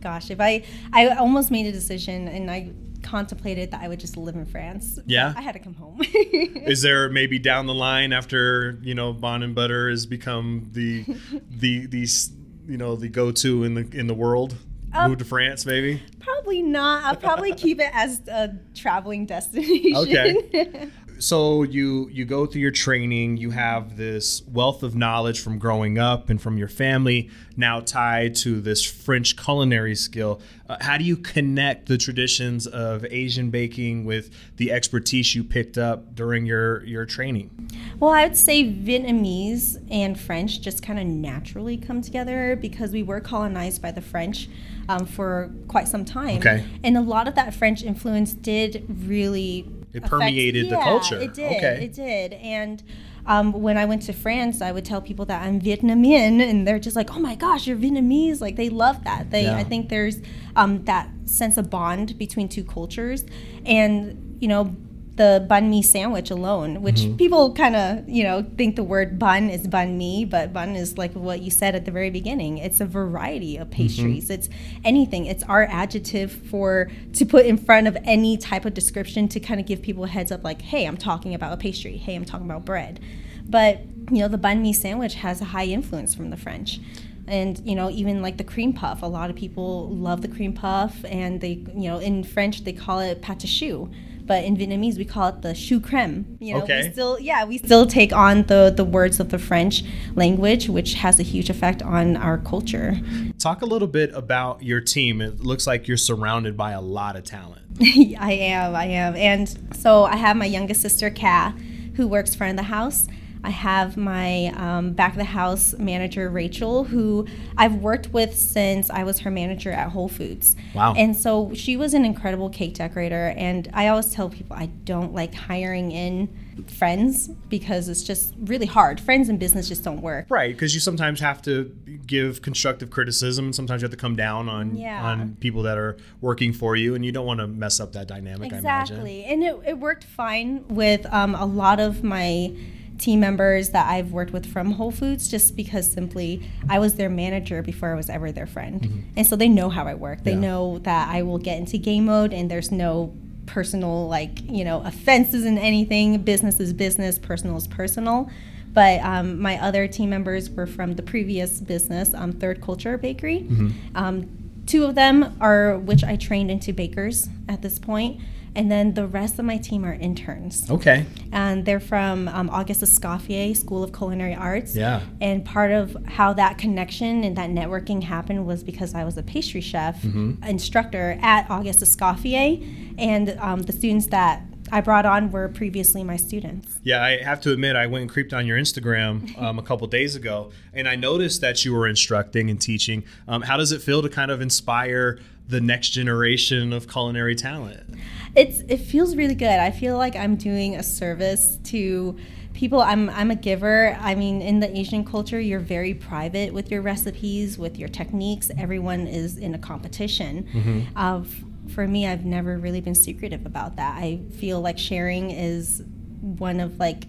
gosh, 0.00 0.30
if 0.30 0.40
I 0.40 0.64
I 0.92 1.08
almost 1.08 1.50
made 1.50 1.66
a 1.66 1.72
decision, 1.72 2.28
and 2.28 2.50
I 2.50 2.72
contemplated 3.02 3.70
that 3.70 3.80
I 3.82 3.88
would 3.88 4.00
just 4.00 4.16
live 4.16 4.34
in 4.34 4.44
France. 4.44 4.98
Yeah? 5.06 5.32
I 5.36 5.40
had 5.40 5.52
to 5.52 5.58
come 5.58 5.74
home. 5.74 6.00
Is 6.02 6.82
there 6.82 7.08
maybe 7.08 7.38
down 7.38 7.66
the 7.66 7.74
line 7.74 8.12
after 8.12 8.78
you 8.82 8.94
know 8.94 9.12
Bánh 9.12 9.42
and 9.42 9.54
Butter 9.54 9.88
has 9.90 10.06
become 10.06 10.70
the 10.72 11.04
the 11.50 11.86
these 11.86 12.32
you 12.66 12.76
know 12.76 12.96
the 12.96 13.08
go 13.08 13.30
to 13.32 13.64
in 13.64 13.74
the 13.74 13.88
in 13.92 14.06
the 14.06 14.14
world? 14.14 14.56
Um, 14.92 15.10
Move 15.10 15.18
to 15.18 15.24
France, 15.26 15.66
maybe. 15.66 16.02
Probably 16.18 16.37
not. 16.56 17.04
I'll 17.04 17.16
probably 17.16 17.54
keep 17.54 17.80
it 17.80 17.90
as 17.92 18.26
a 18.28 18.54
traveling 18.74 19.26
destination. 19.26 19.96
Okay. 19.96 20.90
so 21.20 21.64
you 21.64 22.08
you 22.12 22.24
go 22.24 22.46
through 22.46 22.60
your 22.60 22.70
training 22.70 23.36
you 23.36 23.50
have 23.50 23.96
this 23.96 24.40
wealth 24.46 24.84
of 24.84 24.94
knowledge 24.94 25.40
from 25.40 25.58
growing 25.58 25.98
up 25.98 26.30
and 26.30 26.40
from 26.40 26.56
your 26.56 26.68
family 26.68 27.28
now 27.56 27.80
tied 27.80 28.36
to 28.36 28.60
this 28.60 28.84
french 28.84 29.36
culinary 29.36 29.96
skill 29.96 30.40
uh, 30.68 30.76
how 30.80 30.96
do 30.96 31.02
you 31.02 31.16
connect 31.16 31.86
the 31.86 31.98
traditions 31.98 32.68
of 32.68 33.04
asian 33.06 33.50
baking 33.50 34.04
with 34.04 34.32
the 34.58 34.70
expertise 34.70 35.34
you 35.34 35.42
picked 35.42 35.76
up 35.76 36.14
during 36.14 36.46
your 36.46 36.84
your 36.84 37.04
training 37.04 37.50
Well, 37.98 38.10
I 38.10 38.24
would 38.24 38.36
say 38.36 38.64
Vietnamese 38.64 39.84
and 39.90 40.18
French 40.18 40.60
just 40.60 40.82
kind 40.82 40.98
of 40.98 41.06
naturally 41.06 41.76
come 41.76 42.00
together 42.00 42.56
because 42.56 42.92
we 42.92 43.02
were 43.02 43.20
colonized 43.20 43.82
by 43.82 43.90
the 43.90 44.00
French 44.00 44.48
um, 44.88 45.06
for 45.06 45.50
quite 45.68 45.86
some 45.88 46.04
time. 46.04 46.38
Okay. 46.38 46.64
And 46.82 46.96
a 46.96 47.00
lot 47.00 47.28
of 47.28 47.34
that 47.34 47.54
French 47.54 47.82
influence 47.82 48.32
did 48.32 48.84
really. 48.88 49.70
It 49.92 49.98
affect- 49.98 50.10
permeated 50.10 50.66
the 50.66 50.76
Yeah, 50.76 50.84
culture. 50.84 51.18
It 51.20 51.34
did. 51.34 51.56
Okay. 51.56 51.84
It 51.84 51.92
did. 51.94 52.32
And 52.34 52.82
um, 53.26 53.52
when 53.52 53.76
I 53.78 53.84
went 53.84 54.02
to 54.02 54.12
France, 54.12 54.60
I 54.62 54.70
would 54.72 54.84
tell 54.84 55.00
people 55.02 55.24
that 55.26 55.42
I'm 55.42 55.60
Vietnamese, 55.60 56.40
and 56.42 56.66
they're 56.66 56.78
just 56.78 56.96
like, 56.96 57.14
"Oh 57.14 57.18
my 57.18 57.34
gosh, 57.34 57.66
you're 57.66 57.76
Vietnamese!" 57.76 58.40
Like 58.40 58.56
they 58.56 58.68
love 58.70 59.04
that. 59.04 59.30
They, 59.30 59.44
Yeah. 59.44 59.56
I 59.56 59.64
think 59.64 59.88
there's 59.90 60.20
um, 60.56 60.84
that 60.84 61.08
sense 61.26 61.56
of 61.58 61.68
bond 61.70 62.18
between 62.18 62.48
two 62.48 62.64
cultures, 62.64 63.24
and 63.66 64.36
you 64.40 64.48
know, 64.48 64.74
the 65.18 65.46
bánh 65.48 65.70
mì 65.70 65.82
sandwich 65.84 66.30
alone, 66.30 66.80
which 66.82 67.00
Mm-hmm. 67.02 67.16
people 67.16 67.52
kind 67.52 67.76
of 67.76 68.08
you 68.08 68.24
know 68.24 68.42
think 68.56 68.76
the 68.76 68.82
word 68.82 69.18
bánh 69.18 69.50
is 69.50 69.66
bánh 69.68 69.98
mì, 69.98 70.24
but 70.24 70.52
bánh 70.54 70.74
is 70.74 70.96
like 70.96 71.12
what 71.14 71.42
you 71.42 71.50
said 71.50 71.74
at 71.74 71.84
the 71.84 71.90
very 71.90 72.08
beginning. 72.10 72.56
It's 72.56 72.80
a 72.80 72.86
variety 72.86 73.58
of 73.58 73.70
pastries. 73.70 74.24
Mm-hmm. 74.24 74.32
It's 74.32 74.48
anything. 74.84 75.26
It's 75.26 75.42
our 75.44 75.64
adjective 75.70 76.32
for 76.50 76.88
to 77.12 77.26
put 77.26 77.44
in 77.44 77.58
front 77.58 77.86
of 77.86 77.96
any 78.04 78.38
type 78.38 78.64
of 78.64 78.72
description 78.72 79.28
to 79.28 79.38
kind 79.40 79.60
of 79.60 79.66
give 79.66 79.82
people 79.82 80.04
a 80.04 80.08
heads 80.08 80.32
up, 80.32 80.42
like, 80.42 80.62
hey, 80.62 80.86
I'm 80.86 80.96
talking 80.96 81.34
about 81.34 81.52
a 81.52 81.56
pastry. 81.58 81.98
Hey, 81.98 82.14
I'm 82.14 82.24
talking 82.24 82.46
about 82.46 82.64
bread. 82.64 82.98
But 83.46 83.82
you 84.10 84.20
know, 84.20 84.28
the 84.28 84.38
bánh 84.38 84.62
mì 84.62 84.72
sandwich 84.74 85.16
has 85.16 85.40
a 85.42 85.46
high 85.46 85.66
influence 85.66 86.14
from 86.14 86.30
the 86.30 86.36
French. 86.36 86.80
And 87.26 87.60
you 87.66 87.74
know, 87.74 87.90
even 87.90 88.22
like 88.22 88.38
the 88.38 88.44
cream 88.44 88.72
puff, 88.72 89.02
a 89.02 89.06
lot 89.06 89.28
of 89.28 89.36
people 89.36 89.90
love 89.90 90.22
the 90.22 90.28
cream 90.28 90.54
puff, 90.54 91.04
and 91.04 91.40
they, 91.42 91.62
you 91.74 91.88
know, 91.90 91.98
in 91.98 92.24
French 92.24 92.64
they 92.64 92.72
call 92.72 93.00
it 93.00 93.20
pâte 93.20 93.44
à 93.44 93.46
choux, 93.58 93.90
but 94.28 94.44
in 94.44 94.56
Vietnamese 94.56 94.96
we 94.98 95.04
call 95.04 95.28
it 95.30 95.42
the 95.42 95.54
choux 95.54 95.80
crème. 95.80 96.36
You 96.38 96.54
know, 96.54 96.62
Okay. 96.62 96.82
we 96.86 96.92
still, 96.92 97.18
yeah, 97.18 97.44
we 97.44 97.58
still 97.58 97.86
take 97.86 98.12
on 98.12 98.42
the 98.44 98.72
the 98.74 98.84
words 98.84 99.18
of 99.18 99.30
the 99.30 99.38
French 99.38 99.82
language, 100.14 100.68
which 100.68 100.94
has 100.94 101.18
a 101.18 101.22
huge 101.24 101.50
effect 101.50 101.82
on 101.82 102.16
our 102.16 102.38
culture. 102.38 103.00
talk 103.38 103.62
a 103.62 103.66
little 103.66 103.88
bit 103.88 104.10
about 104.14 104.62
your 104.62 104.80
team 104.80 105.20
it 105.20 105.40
looks 105.40 105.66
like 105.66 105.88
you're 105.88 105.96
surrounded 105.96 106.56
by 106.56 106.72
a 106.72 106.80
lot 106.80 107.14
of 107.16 107.22
talent 107.24 107.62
I 107.80 108.32
am, 108.32 108.74
I 108.74 108.86
am, 108.86 109.14
and 109.16 109.48
so 109.74 110.04
I 110.04 110.16
have 110.16 110.36
my 110.36 110.46
youngest 110.46 110.80
sister, 110.82 111.08
Kat, 111.10 111.54
who 111.96 112.08
works 112.08 112.34
front 112.34 112.50
of 112.52 112.56
the 112.56 112.70
house. 112.76 113.06
I 113.44 113.50
have 113.50 113.96
my 113.96 114.46
um, 114.56 114.92
back 114.92 115.12
of 115.12 115.18
the 115.18 115.24
house 115.24 115.74
manager, 115.78 116.28
Rachel, 116.28 116.84
who 116.84 117.26
I've 117.56 117.76
worked 117.76 118.12
with 118.12 118.36
since 118.36 118.90
I 118.90 119.04
was 119.04 119.20
her 119.20 119.30
manager 119.30 119.70
at 119.70 119.90
Whole 119.90 120.08
Foods. 120.08 120.56
Wow. 120.74 120.94
And 120.96 121.16
so 121.16 121.52
she 121.54 121.76
was 121.76 121.94
an 121.94 122.04
incredible 122.04 122.50
cake 122.50 122.74
decorator. 122.74 123.34
And 123.36 123.68
I 123.72 123.88
always 123.88 124.12
tell 124.12 124.28
people 124.28 124.56
I 124.56 124.66
don't 124.66 125.12
like 125.14 125.34
hiring 125.34 125.92
in 125.92 126.28
friends 126.66 127.28
because 127.28 127.88
it's 127.88 128.02
just 128.02 128.34
really 128.40 128.66
hard. 128.66 129.00
Friends 129.00 129.28
in 129.28 129.38
business 129.38 129.68
just 129.68 129.84
don't 129.84 130.02
work. 130.02 130.26
Right, 130.28 130.52
because 130.52 130.74
you 130.74 130.80
sometimes 130.80 131.20
have 131.20 131.40
to 131.42 131.64
give 132.04 132.42
constructive 132.42 132.90
criticism, 132.90 133.44
and 133.46 133.54
sometimes 133.54 133.80
you 133.80 133.84
have 133.84 133.92
to 133.92 133.96
come 133.96 134.16
down 134.16 134.48
on 134.48 134.76
Yeah. 134.76 135.04
on 135.04 135.36
people 135.38 135.62
that 135.62 135.78
are 135.78 135.96
working 136.20 136.52
for 136.52 136.74
you, 136.74 136.96
and 136.96 137.04
you 137.04 137.12
don't 137.12 137.26
want 137.26 137.38
to 137.38 137.46
mess 137.46 137.78
up 137.78 137.92
that 137.92 138.08
dynamic. 138.08 138.52
I 138.52 138.58
imagine. 138.58 138.96
Exactly. 138.96 139.24
And 139.24 139.44
it, 139.44 139.56
it 139.66 139.78
worked 139.78 140.02
fine 140.02 140.66
with 140.68 141.06
um, 141.12 141.36
a 141.36 141.46
lot 141.46 141.78
of 141.78 142.02
my 142.02 142.52
team 142.98 143.20
members 143.20 143.70
that 143.70 143.88
I've 143.88 144.12
worked 144.12 144.32
with 144.32 144.44
from 144.46 144.72
Whole 144.72 144.90
Foods 144.90 145.28
just 145.28 145.56
because 145.56 145.90
simply 145.90 146.42
I 146.68 146.78
was 146.80 146.94
their 146.94 147.08
manager 147.08 147.62
before 147.62 147.92
I 147.92 147.94
was 147.94 148.10
ever 148.10 148.32
their 148.32 148.46
friend. 148.46 149.04
And 149.16 149.26
so 149.26 149.36
they 149.36 149.48
know 149.48 149.68
how 149.70 149.86
I 149.86 149.94
work. 149.94 150.24
They 150.24 150.32
Mm-hmm. 150.32 150.42
Yeah. 150.42 150.48
know 150.48 150.78
that 150.80 151.08
I 151.08 151.22
will 151.22 151.38
get 151.38 151.58
into 151.58 151.78
game 151.78 152.06
mode 152.06 152.32
and 152.32 152.50
there's 152.50 152.70
no 152.72 153.14
personal 153.46 154.08
like, 154.08 154.42
you 154.50 154.64
know, 154.64 154.82
offenses 154.84 155.44
in 155.46 155.56
anything. 155.58 156.18
Business 156.22 156.60
is 156.60 156.72
business, 156.72 157.18
personal 157.18 157.56
is 157.56 157.66
personal. 157.66 158.28
But 158.74 159.00
um, 159.00 159.40
my 159.40 159.58
other 159.62 159.88
team 159.88 160.10
members 160.10 160.50
were 160.50 160.66
from 160.66 160.94
the 160.96 161.02
previous 161.02 161.60
business, 161.60 162.12
um, 162.14 162.32
Third 162.32 162.60
Culture 162.60 162.98
Bakery. 162.98 163.40
Mm-hmm. 163.40 163.96
Um, 163.96 164.28
two 164.66 164.84
of 164.84 164.94
them 164.94 165.36
are 165.40 165.78
which 165.78 166.04
I 166.04 166.16
trained 166.16 166.50
into 166.50 166.72
bakers 166.74 167.28
at 167.48 167.62
this 167.62 167.78
point, 167.78 168.20
and 168.58 168.70
then 168.72 168.94
the 168.94 169.06
rest 169.06 169.38
of 169.38 169.44
my 169.44 169.56
team 169.68 169.84
are 169.84 169.94
interns, 169.94 170.68
Okay. 170.68 171.06
and 171.32 171.64
they're 171.64 171.78
from 171.92 172.26
um, 172.28 172.50
Auguste 172.50 172.82
Escoffier 172.82 173.56
School 173.56 173.82
of 173.84 173.90
Culinary 173.98 174.34
Arts. 174.34 174.74
Yeah. 174.74 175.00
And 175.20 175.44
part 175.44 175.70
of 175.70 175.96
how 176.06 176.32
that 176.34 176.58
connection 176.58 177.22
and 177.24 177.36
that 177.36 177.50
networking 177.50 178.02
happened 178.02 178.46
was 178.46 178.62
because 178.64 178.94
I 178.94 179.04
was 179.04 179.16
a 179.16 179.22
pastry 179.22 179.60
chef 179.60 180.02
Mm-hmm. 180.02 180.42
instructor 180.44 181.18
at 181.22 181.48
Auguste 181.50 181.80
Escoffier, 181.88 182.50
and 182.98 183.24
um, 183.38 183.62
the 183.62 183.72
students 183.72 184.08
that 184.08 184.42
I 184.72 184.80
brought 184.80 185.06
on 185.06 185.30
were 185.30 185.48
previously 185.48 186.04
my 186.04 186.16
students. 186.16 186.78
Yeah, 186.82 187.02
I 187.02 187.22
have 187.22 187.40
to 187.42 187.52
admit, 187.52 187.76
I 187.76 187.86
went 187.86 188.02
and 188.02 188.10
creeped 188.10 188.32
on 188.32 188.46
your 188.46 188.58
Instagram 188.58 189.40
um, 189.40 189.58
a 189.58 189.62
couple 189.62 189.86
days 189.86 190.16
ago, 190.16 190.50
and 190.72 190.88
I 190.88 190.96
noticed 190.96 191.40
that 191.40 191.64
you 191.64 191.74
were 191.74 191.86
instructing 191.86 192.50
and 192.50 192.60
teaching. 192.60 193.04
Um, 193.26 193.42
how 193.42 193.56
does 193.56 193.72
it 193.72 193.82
feel 193.82 194.02
to 194.02 194.08
kind 194.08 194.30
of 194.30 194.40
inspire 194.40 195.18
the 195.48 195.60
next 195.60 195.90
generation 195.90 196.72
of 196.72 196.88
culinary 196.88 197.34
talent? 197.34 197.98
it's 198.34 198.60
it 198.68 198.78
feels 198.78 199.16
really 199.16 199.34
good. 199.34 199.58
I 199.58 199.70
feel 199.70 199.96
like 199.96 200.16
I'm 200.16 200.36
doing 200.36 200.76
a 200.76 200.82
service 200.82 201.58
to 201.64 202.16
people. 202.52 202.80
I'm 202.80 203.10
I'm 203.10 203.30
a 203.30 203.34
giver. 203.34 203.96
I 204.00 204.14
mean, 204.14 204.42
in 204.42 204.60
the 204.60 204.76
Asian 204.76 205.04
culture, 205.04 205.40
you're 205.40 205.60
very 205.60 205.94
private 205.94 206.52
with 206.52 206.70
your 206.70 206.82
recipes, 206.82 207.58
with 207.58 207.78
your 207.78 207.88
techniques. 207.88 208.50
Everyone 208.56 209.06
is 209.06 209.36
in 209.36 209.54
a 209.54 209.58
competition. 209.58 210.88
Of 210.96 211.34
for 211.68 211.86
me, 211.86 212.06
I've 212.06 212.24
never 212.24 212.58
really 212.58 212.80
been 212.80 212.94
secretive 212.94 213.46
about 213.46 213.76
that. 213.76 213.96
I 213.96 214.20
feel 214.38 214.60
like 214.60 214.78
sharing 214.78 215.30
is 215.30 215.82
one 216.20 216.60
of 216.60 216.78
like 216.78 217.04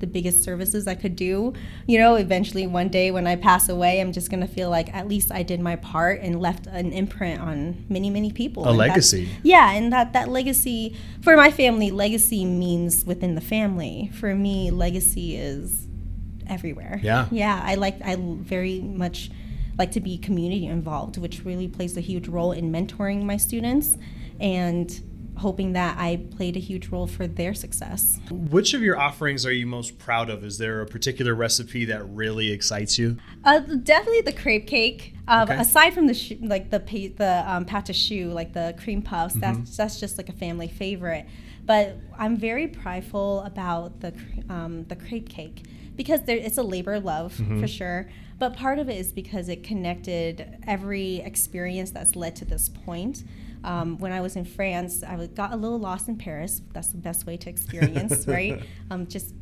the 0.00 0.06
biggest 0.06 0.44
services 0.44 0.86
I 0.86 0.94
could 0.94 1.16
do. 1.16 1.52
You 1.86 1.98
know, 1.98 2.14
eventually 2.14 2.66
one 2.68 2.88
day 2.88 3.10
when 3.10 3.26
I 3.26 3.34
pass 3.34 3.68
away, 3.68 4.00
I'm 4.00 4.12
just 4.12 4.30
gonna 4.30 4.46
feel 4.46 4.70
like 4.70 4.94
at 4.94 5.08
least 5.08 5.32
I 5.32 5.42
did 5.42 5.58
my 5.60 5.74
part 5.76 6.20
and 6.20 6.40
left 6.40 6.66
an 6.68 6.92
imprint 6.92 7.40
on 7.40 7.84
many, 7.88 8.08
many 8.08 8.30
people. 8.30 8.64
A 8.64 8.68
And 8.68 8.78
legacy. 8.78 9.28
yeah, 9.42 9.72
and 9.72 9.92
that 9.92 10.12
that 10.12 10.28
legacy 10.28 10.94
for 11.20 11.36
my 11.36 11.50
family, 11.50 11.90
legacy 11.90 12.44
means 12.44 13.04
within 13.04 13.34
the 13.34 13.40
family. 13.40 14.10
For 14.14 14.34
me, 14.36 14.70
legacy 14.70 15.36
is 15.36 15.88
everywhere. 16.48 17.00
Yeah. 17.02 17.26
Yeah, 17.30 17.60
I 17.64 17.74
like 17.74 18.00
I 18.02 18.16
very 18.18 18.80
much 18.80 19.30
like 19.78 19.92
to 19.92 20.00
be 20.00 20.18
community 20.18 20.66
involved, 20.66 21.16
which 21.18 21.44
really 21.44 21.68
plays 21.68 21.96
a 21.96 22.00
huge 22.00 22.28
role 22.28 22.52
in 22.52 22.72
mentoring 22.72 23.22
my 23.22 23.36
students 23.36 23.96
and 24.40 25.02
hoping 25.36 25.72
that 25.74 25.96
I 25.96 26.16
played 26.36 26.56
a 26.56 26.60
huge 26.60 26.88
role 26.88 27.06
for 27.06 27.28
their 27.28 27.54
success. 27.54 28.18
Which 28.28 28.74
of 28.74 28.82
your 28.82 28.98
offerings 28.98 29.46
are 29.46 29.52
you 29.52 29.66
most 29.68 29.96
proud 29.96 30.30
of? 30.30 30.42
Is 30.42 30.58
there 30.58 30.80
a 30.80 30.86
particular 30.86 31.32
recipe 31.32 31.84
that 31.84 32.02
really 32.08 32.50
excites 32.50 32.98
you? 32.98 33.18
Uh, 33.44 33.60
definitely 33.60 34.22
the 34.22 34.32
crepe 34.32 34.66
cake. 34.66 35.14
Uh, 35.28 35.46
Okay. 35.48 35.60
Aside 35.60 35.94
from 35.94 36.08
the 36.08 36.14
sh- 36.14 36.32
like 36.40 36.70
the 36.70 36.80
pa- 36.80 37.14
the 37.16 37.44
um, 37.46 37.64
pâte 37.66 37.94
choux, 37.94 38.32
like 38.32 38.52
the 38.52 38.74
cream 38.82 39.00
puffs, 39.00 39.34
that's 39.34 39.76
that's 39.76 40.00
just 40.00 40.18
like 40.18 40.28
a 40.28 40.32
family 40.32 40.66
favorite. 40.66 41.26
But 41.66 41.98
I'm 42.18 42.36
very 42.36 42.66
prideful 42.66 43.42
about 43.42 44.00
the 44.00 44.14
um, 44.48 44.84
the 44.88 44.96
crepe 44.96 45.28
cake 45.28 45.62
because 45.94 46.22
there, 46.22 46.36
it's 46.36 46.58
a 46.58 46.62
labor 46.64 46.94
of 46.94 47.04
love 47.04 47.32
for 47.60 47.68
sure. 47.68 48.08
But 48.38 48.56
part 48.56 48.78
of 48.78 48.88
it 48.88 48.96
is 48.96 49.12
because 49.12 49.48
it 49.48 49.64
connected 49.64 50.58
every 50.66 51.16
experience 51.16 51.90
that's 51.90 52.14
led 52.14 52.36
to 52.36 52.44
this 52.44 52.68
point. 52.68 53.24
Um, 53.64 53.98
when 53.98 54.12
I 54.12 54.20
was 54.20 54.36
in 54.36 54.44
France, 54.44 55.02
I 55.02 55.26
got 55.26 55.52
a 55.52 55.56
little 55.56 55.78
lost 55.78 56.08
in 56.08 56.16
Paris. 56.16 56.62
That's 56.72 56.88
the 56.88 56.98
best 56.98 57.26
way 57.26 57.36
to 57.38 57.50
experience, 57.50 58.26
right? 58.28 58.62
Um, 58.90 59.06
just 59.08 59.34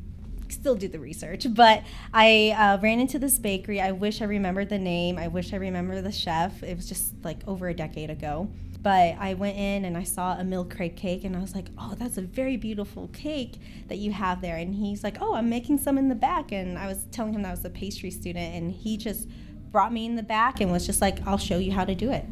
still 0.48 0.74
do 0.74 0.88
the 0.88 0.98
research. 0.98 1.46
But 1.50 1.82
I 2.12 2.54
uh, 2.56 2.80
ran 2.82 3.00
into 3.00 3.18
this 3.18 3.38
bakery. 3.38 3.80
I 3.80 3.92
wish 3.92 4.22
I 4.22 4.24
remembered 4.24 4.68
the 4.68 4.78
name. 4.78 5.18
I 5.18 5.28
wish 5.28 5.52
I 5.52 5.56
remember 5.56 6.00
the 6.00 6.12
chef. 6.12 6.62
It 6.62 6.76
was 6.76 6.88
just 6.88 7.12
like 7.24 7.38
over 7.46 7.68
a 7.68 7.74
decade 7.74 8.10
ago. 8.10 8.48
But 8.82 9.16
I 9.18 9.34
went 9.34 9.56
in 9.56 9.84
and 9.84 9.96
I 9.96 10.04
saw 10.04 10.38
a 10.38 10.44
milk 10.44 10.74
crepe 10.76 10.96
cake 10.96 11.24
and 11.24 11.36
I 11.36 11.40
was 11.40 11.54
like, 11.56 11.66
oh, 11.76 11.94
that's 11.98 12.18
a 12.18 12.22
very 12.22 12.56
beautiful 12.56 13.08
cake 13.08 13.54
that 13.88 13.98
you 13.98 14.12
have 14.12 14.40
there. 14.40 14.56
And 14.56 14.74
he's 14.74 15.02
like, 15.02 15.18
oh, 15.20 15.34
I'm 15.34 15.48
making 15.48 15.78
some 15.78 15.98
in 15.98 16.08
the 16.08 16.14
back. 16.14 16.52
And 16.52 16.78
I 16.78 16.86
was 16.86 17.04
telling 17.10 17.34
him 17.34 17.42
that 17.42 17.48
I 17.48 17.50
was 17.50 17.64
a 17.64 17.70
pastry 17.70 18.12
student 18.12 18.54
and 18.54 18.70
he 18.70 18.96
just 18.96 19.28
brought 19.72 19.92
me 19.92 20.06
in 20.06 20.14
the 20.14 20.22
back 20.22 20.60
and 20.60 20.70
was 20.70 20.86
just 20.86 21.00
like, 21.00 21.26
I'll 21.26 21.36
show 21.36 21.58
you 21.58 21.72
how 21.72 21.84
to 21.84 21.94
do 21.94 22.12
it. 22.12 22.24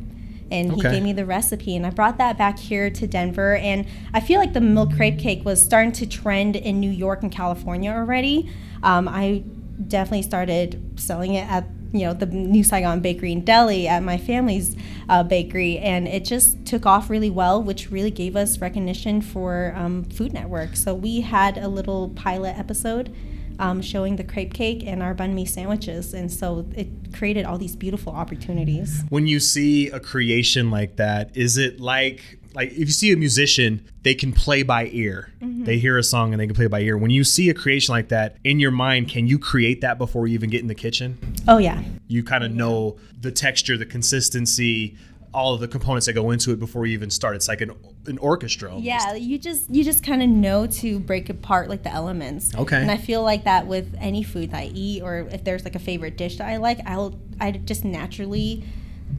And 0.50 0.72
he 0.72 0.80
Okay. 0.80 0.90
gave 0.92 1.02
me 1.02 1.12
the 1.12 1.24
recipe 1.26 1.74
and 1.74 1.86
I 1.86 1.90
brought 1.90 2.18
that 2.18 2.36
back 2.38 2.58
here 2.58 2.90
to 2.90 3.06
Denver 3.06 3.56
and 3.56 3.86
I 4.12 4.20
feel 4.20 4.38
like 4.38 4.52
the 4.52 4.60
milk 4.60 4.94
crepe 4.94 5.18
cake 5.18 5.44
was 5.44 5.62
starting 5.64 5.92
to 5.92 6.06
trend 6.06 6.54
in 6.56 6.80
New 6.80 6.90
York 6.90 7.22
and 7.22 7.32
California 7.32 7.90
already. 7.90 8.48
Um, 8.82 9.08
I 9.08 9.42
definitely 9.88 10.22
started 10.22 10.80
selling 10.96 11.34
it 11.34 11.48
at 11.50 11.64
you 11.92 12.00
know 12.00 12.12
the 12.12 12.26
New 12.26 12.64
Saigon 12.64 13.00
Bakery 13.00 13.30
in 13.32 13.44
Delhi 13.44 13.86
at 13.86 14.02
my 14.02 14.18
family's 14.18 14.76
uh, 15.08 15.22
bakery 15.22 15.78
and 15.78 16.08
it 16.08 16.24
just 16.24 16.64
took 16.66 16.86
off 16.86 17.08
really 17.08 17.30
well 17.30 17.62
which 17.62 17.90
really 17.90 18.10
gave 18.10 18.34
us 18.34 18.58
recognition 18.60 19.20
for 19.22 19.72
um, 19.76 20.04
Food 20.04 20.32
Network. 20.32 20.74
So 20.76 20.92
we 20.94 21.20
had 21.22 21.56
a 21.56 21.68
little 21.68 22.08
pilot 22.10 22.58
episode 22.58 23.14
um, 23.58 23.82
showing 23.82 24.16
the 24.16 24.24
crepe 24.24 24.54
cake 24.54 24.84
and 24.86 25.02
our 25.02 25.14
bánh 25.14 25.34
mì 25.34 25.46
sandwiches 25.46 26.14
and 26.14 26.32
so 26.32 26.66
it 26.76 26.88
created 27.12 27.44
all 27.44 27.58
these 27.58 27.76
beautiful 27.76 28.12
opportunities. 28.12 29.02
When 29.08 29.26
you 29.26 29.40
see 29.40 29.88
a 29.88 30.00
creation 30.00 30.70
like 30.70 30.96
that, 30.96 31.36
is 31.36 31.56
it 31.56 31.80
like 31.80 32.38
like 32.54 32.70
if 32.70 32.78
you 32.78 32.86
see 32.86 33.12
a 33.12 33.16
musician, 33.16 33.84
they 34.02 34.14
can 34.14 34.32
play 34.32 34.62
by 34.62 34.86
ear. 34.92 35.32
They 35.40 35.78
hear 35.78 35.98
a 35.98 36.02
song 36.02 36.32
and 36.32 36.40
they 36.40 36.46
can 36.46 36.54
play 36.54 36.66
by 36.66 36.80
ear. 36.80 36.96
When 36.96 37.10
you 37.10 37.24
see 37.24 37.48
a 37.50 37.54
creation 37.54 37.92
like 37.92 38.08
that 38.08 38.36
in 38.44 38.60
your 38.60 38.70
mind, 38.70 39.08
can 39.08 39.26
you 39.26 39.38
create 39.38 39.80
that 39.80 39.98
before 39.98 40.26
you 40.26 40.34
even 40.34 40.50
get 40.50 40.60
in 40.60 40.68
the 40.68 40.74
kitchen? 40.74 41.18
Oh 41.48 41.58
yeah. 41.58 41.82
You 42.06 42.22
kind 42.22 42.44
of 42.44 42.52
know 42.52 42.96
the 43.20 43.32
texture, 43.32 43.76
the 43.76 43.86
consistency, 43.86 44.96
all 45.34 45.52
of 45.54 45.60
the 45.60 45.68
components 45.68 46.06
that 46.06 46.12
go 46.14 46.30
into 46.30 46.52
it 46.52 46.58
before 46.60 46.86
you 46.86 46.92
even 46.94 47.10
start. 47.10 47.36
It's 47.36 47.48
like 47.48 47.60
an 47.60 47.72
an 48.06 48.18
orchestra. 48.18 48.68
almost. 48.70 48.86
Yeah, 48.86 49.14
you 49.14 49.36
just 49.38 49.68
you 49.68 49.84
just 49.84 50.02
kind 50.02 50.22
of 50.22 50.28
know 50.28 50.66
to 50.66 50.98
break 51.00 51.28
apart 51.28 51.68
like 51.68 51.82
the 51.82 51.90
elements. 51.92 52.54
Okay. 52.54 52.76
And 52.80 52.90
I 52.90 52.96
feel 52.96 53.22
like 53.22 53.44
that 53.44 53.66
with 53.66 53.94
any 54.00 54.22
food 54.22 54.52
that 54.52 54.58
I 54.58 54.70
eat, 54.72 55.02
or 55.02 55.28
if 55.30 55.44
there's 55.44 55.64
like 55.64 55.74
a 55.74 55.78
favorite 55.80 56.16
dish 56.16 56.38
that 56.38 56.48
I 56.48 56.56
like, 56.56 56.78
I'll 56.86 57.18
I 57.40 57.50
just 57.50 57.84
naturally 57.84 58.64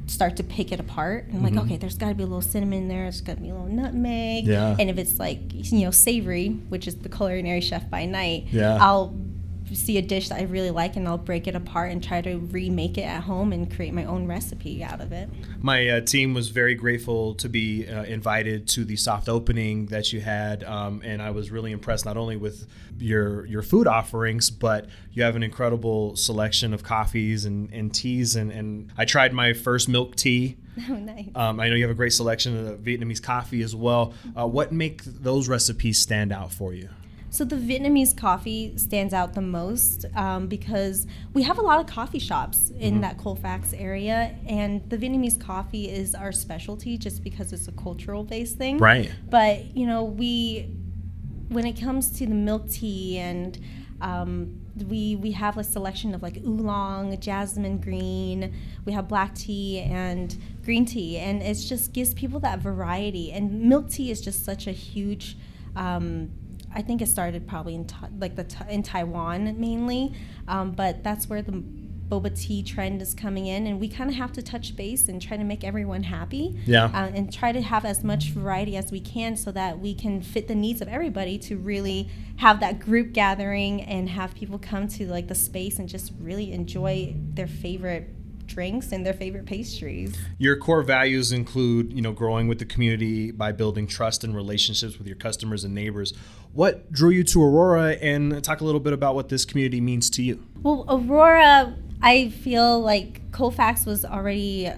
start 0.07 0.36
to 0.38 0.43
pick 0.43 0.72
it 0.72 0.79
apart. 0.79 1.25
And 1.25 1.38
I'm 1.38 1.43
Mm-hmm. 1.43 1.55
like, 1.57 1.65
okay, 1.65 1.77
there's 1.77 1.98
got 1.98 2.10
to 2.10 2.15
be 2.15 2.24
a 2.24 2.25
little 2.27 2.41
cinnamon 2.41 2.84
in 2.84 2.88
there. 2.88 3.03
There's 3.03 3.22
got 3.22 3.36
to 3.36 3.41
be 3.41 3.50
a 3.50 3.53
little 3.53 3.67
nutmeg. 3.69 4.45
Yeah. 4.45 4.75
And 4.79 4.89
if 4.89 4.98
it's 4.98 5.19
like 5.19 5.39
you 5.51 5.86
know 5.86 5.91
savory, 5.91 6.50
which 6.69 6.88
is 6.88 6.95
the 6.95 7.10
culinary 7.10 7.62
chef 7.62 7.89
by 7.89 8.05
night, 8.05 8.45
Yeah. 8.51 8.77
I'll 8.79 9.13
see 9.74 9.98
a 9.98 10.01
dish 10.01 10.29
that 10.29 10.39
I 10.39 10.43
really 10.43 10.69
like 10.69 10.95
and 10.95 11.07
I'll 11.07 11.17
break 11.17 11.48
it 11.48 11.55
apart 11.55 11.91
and 11.91 12.03
try 12.03 12.22
to 12.22 12.38
remake 12.38 12.98
it 12.98 13.03
at 13.03 13.24
home 13.24 13.51
and 13.51 13.74
create 13.74 13.93
my 13.93 14.05
own 14.05 14.27
recipe 14.27 14.84
out 14.84 15.01
of 15.01 15.12
it. 15.12 15.29
My 15.62 15.88
uh, 15.88 16.01
team 16.01 16.34
was 16.34 16.50
very 16.50 16.75
grateful 16.75 17.34
to 17.36 17.50
be 17.50 17.88
uh, 17.88 18.03
invited 18.03 18.67
to 18.69 18.86
the 18.86 18.95
soft 18.95 19.27
opening 19.27 19.88
that 19.88 20.13
you 20.13 20.22
had, 20.22 20.63
um, 20.63 21.01
and 21.03 21.22
I 21.22 21.31
was 21.31 21.50
really 21.50 21.72
impressed 21.72 22.05
not 22.05 22.17
only 22.17 22.38
with 22.38 22.67
your 23.00 23.45
your 23.45 23.62
food 23.62 23.88
offerings, 23.88 24.50
but 24.50 24.88
you 25.12 25.24
have 25.24 25.36
an 25.36 25.43
incredible 25.43 26.15
selection 26.15 26.74
of 26.74 26.84
coffees 26.84 27.45
and, 27.45 27.72
and 27.72 27.93
teas. 27.93 28.36
And, 28.36 28.51
and 28.51 28.91
I 28.98 29.05
tried 29.05 29.34
my 29.34 29.53
first 29.53 29.89
milk 29.89 30.15
tea. 30.15 30.57
Oh, 30.89 30.95
nice. 30.95 31.29
Um, 31.36 31.62
I 31.62 31.69
know 31.69 31.75
you 31.75 31.84
have 31.84 31.91
a 31.91 31.95
great 31.95 32.12
selection 32.12 32.67
of 32.67 32.79
Vietnamese 32.79 33.24
coffee 33.24 33.62
as 33.62 33.74
well. 33.74 34.13
Uh, 34.38 34.45
what 34.45 34.74
make 34.74 35.05
those 35.05 35.48
recipes 35.48 36.00
stand 36.00 36.34
out 36.34 36.51
for 36.51 36.74
you? 36.74 36.89
So 37.36 37.44
the 37.44 37.58
Vietnamese 37.58 38.15
coffee 38.15 38.77
stands 38.77 39.13
out 39.13 39.34
the 39.34 39.42
most 39.42 40.06
um, 40.15 40.48
because 40.48 41.06
we 41.34 41.44
have 41.44 41.58
a 41.58 41.62
lot 41.62 41.82
of 41.82 41.86
coffee 41.86 42.18
shops 42.18 42.72
in 42.80 43.01
that 43.01 43.18
Colfax 43.18 43.74
area, 43.74 44.34
and 44.48 44.89
the 44.89 44.98
Vietnamese 44.98 45.38
coffee 45.38 45.89
is 45.89 46.15
our 46.15 46.32
specialty 46.32 46.98
just 46.98 47.25
because 47.25 47.51
it's 47.51 47.68
a 47.68 47.74
cultural 47.74 48.24
based 48.24 48.58
thing. 48.58 48.77
Right. 48.77 49.12
But 49.30 49.75
you 49.75 49.86
know, 49.86 50.06
we 50.06 50.74
when 51.50 51.65
it 51.65 51.74
comes 51.74 52.10
to 52.20 52.25
the 52.25 52.34
milk 52.34 52.70
tea 52.70 53.18
and 53.18 53.60
um, 54.00 54.62
we 54.88 55.18
we 55.18 55.32
have 55.32 55.58
a 55.58 55.63
selection 55.65 56.15
of 56.15 56.24
like 56.24 56.38
oolong, 56.38 57.20
jasmine 57.20 57.80
green. 57.80 58.56
We 58.86 58.94
have 58.94 59.10
black 59.10 59.36
tea 59.36 59.82
and 59.82 60.34
green 60.63 60.86
tea, 60.86 61.18
and 61.18 61.42
it 61.42 61.56
just 61.56 61.92
gives 61.92 62.13
people 62.13 62.39
that 62.39 62.60
variety. 62.60 63.34
And 63.34 63.63
milk 63.63 63.89
tea 63.89 64.10
is 64.10 64.22
just 64.22 64.46
such 64.46 64.68
a 64.68 64.72
huge. 64.72 65.38
Um, 65.75 66.32
I 66.75 66.82
think 66.82 67.01
it 67.01 67.08
started 67.08 67.48
probably 67.48 67.75
in 67.75 67.88
like 68.20 68.36
the 68.36 68.46
in 68.70 68.84
Taiwan 68.84 69.60
mainly, 69.60 70.13
um, 70.48 70.72
but 70.72 71.03
that's 71.03 71.29
where 71.29 71.41
the 71.41 71.63
boba 72.08 72.39
tea 72.39 72.62
trend 72.62 73.01
is 73.01 73.13
coming 73.13 73.48
in, 73.48 73.65
and 73.65 73.79
we 73.79 73.88
kind 73.88 74.10
of 74.10 74.15
have 74.15 74.32
to 74.34 74.41
touch 74.41 74.75
base 74.75 75.08
and 75.08 75.22
try 75.22 75.38
to 75.38 75.44
make 75.44 75.63
everyone 75.63 76.03
happy. 76.03 76.60
Yeah. 76.65 76.86
Uh, 76.86 77.12
and 77.15 77.34
try 77.34 77.51
to 77.51 77.62
have 77.62 77.86
as 77.86 78.03
much 78.03 78.29
variety 78.29 78.77
as 78.77 78.91
we 78.91 79.00
can 79.00 79.36
so 79.36 79.51
that 79.53 79.79
we 79.79 79.96
can 79.96 80.22
fit 80.22 80.48
the 80.48 80.55
needs 80.55 80.82
of 80.82 80.88
everybody 80.88 81.38
to 81.39 81.58
really 81.58 82.10
have 82.38 82.60
that 82.60 82.79
group 82.79 83.13
gathering 83.13 83.82
and 83.82 84.10
have 84.10 84.36
people 84.36 84.60
come 84.60 84.88
to 84.89 85.08
like 85.08 85.27
the 85.27 85.36
space 85.36 85.79
and 85.79 85.89
just 85.89 86.12
really 86.20 86.51
enjoy 86.51 87.15
their 87.34 87.48
favorite 87.48 88.10
drinks 88.48 88.92
and 88.92 89.06
their 89.06 89.14
favorite 89.14 89.46
pastries. 89.46 90.18
Your 90.38 90.58
core 90.58 90.84
values 90.84 91.32
include, 91.32 91.94
you 91.94 92.02
know, 92.02 92.12
growing 92.12 92.48
with 92.48 92.60
the 92.60 92.66
community 92.66 93.32
by 93.32 93.52
building 93.52 93.88
trust 93.88 94.24
and 94.24 94.36
relationships 94.36 94.98
with 94.98 95.08
your 95.08 95.16
customers 95.16 95.64
and 95.64 95.74
neighbors. 95.74 96.14
What 96.54 96.92
drew 96.92 97.10
you 97.10 97.24
to 97.25 97.44
Aurora 97.44 97.94
and 97.94 98.44
talk 98.44 98.62
a 98.62 98.64
little 98.64 98.80
bit 98.80 98.94
about 98.94 99.16
what 99.16 99.30
this 99.30 99.46
community 99.46 99.82
means 99.82 100.10
to 100.12 100.24
you? 100.24 100.46
Well, 100.62 100.86
Aurora, 100.90 101.75
I 102.02 102.30
feel 102.30 102.80
like 102.80 103.32
Colfax 103.32 103.86
was 103.86 104.06
already 104.06 104.72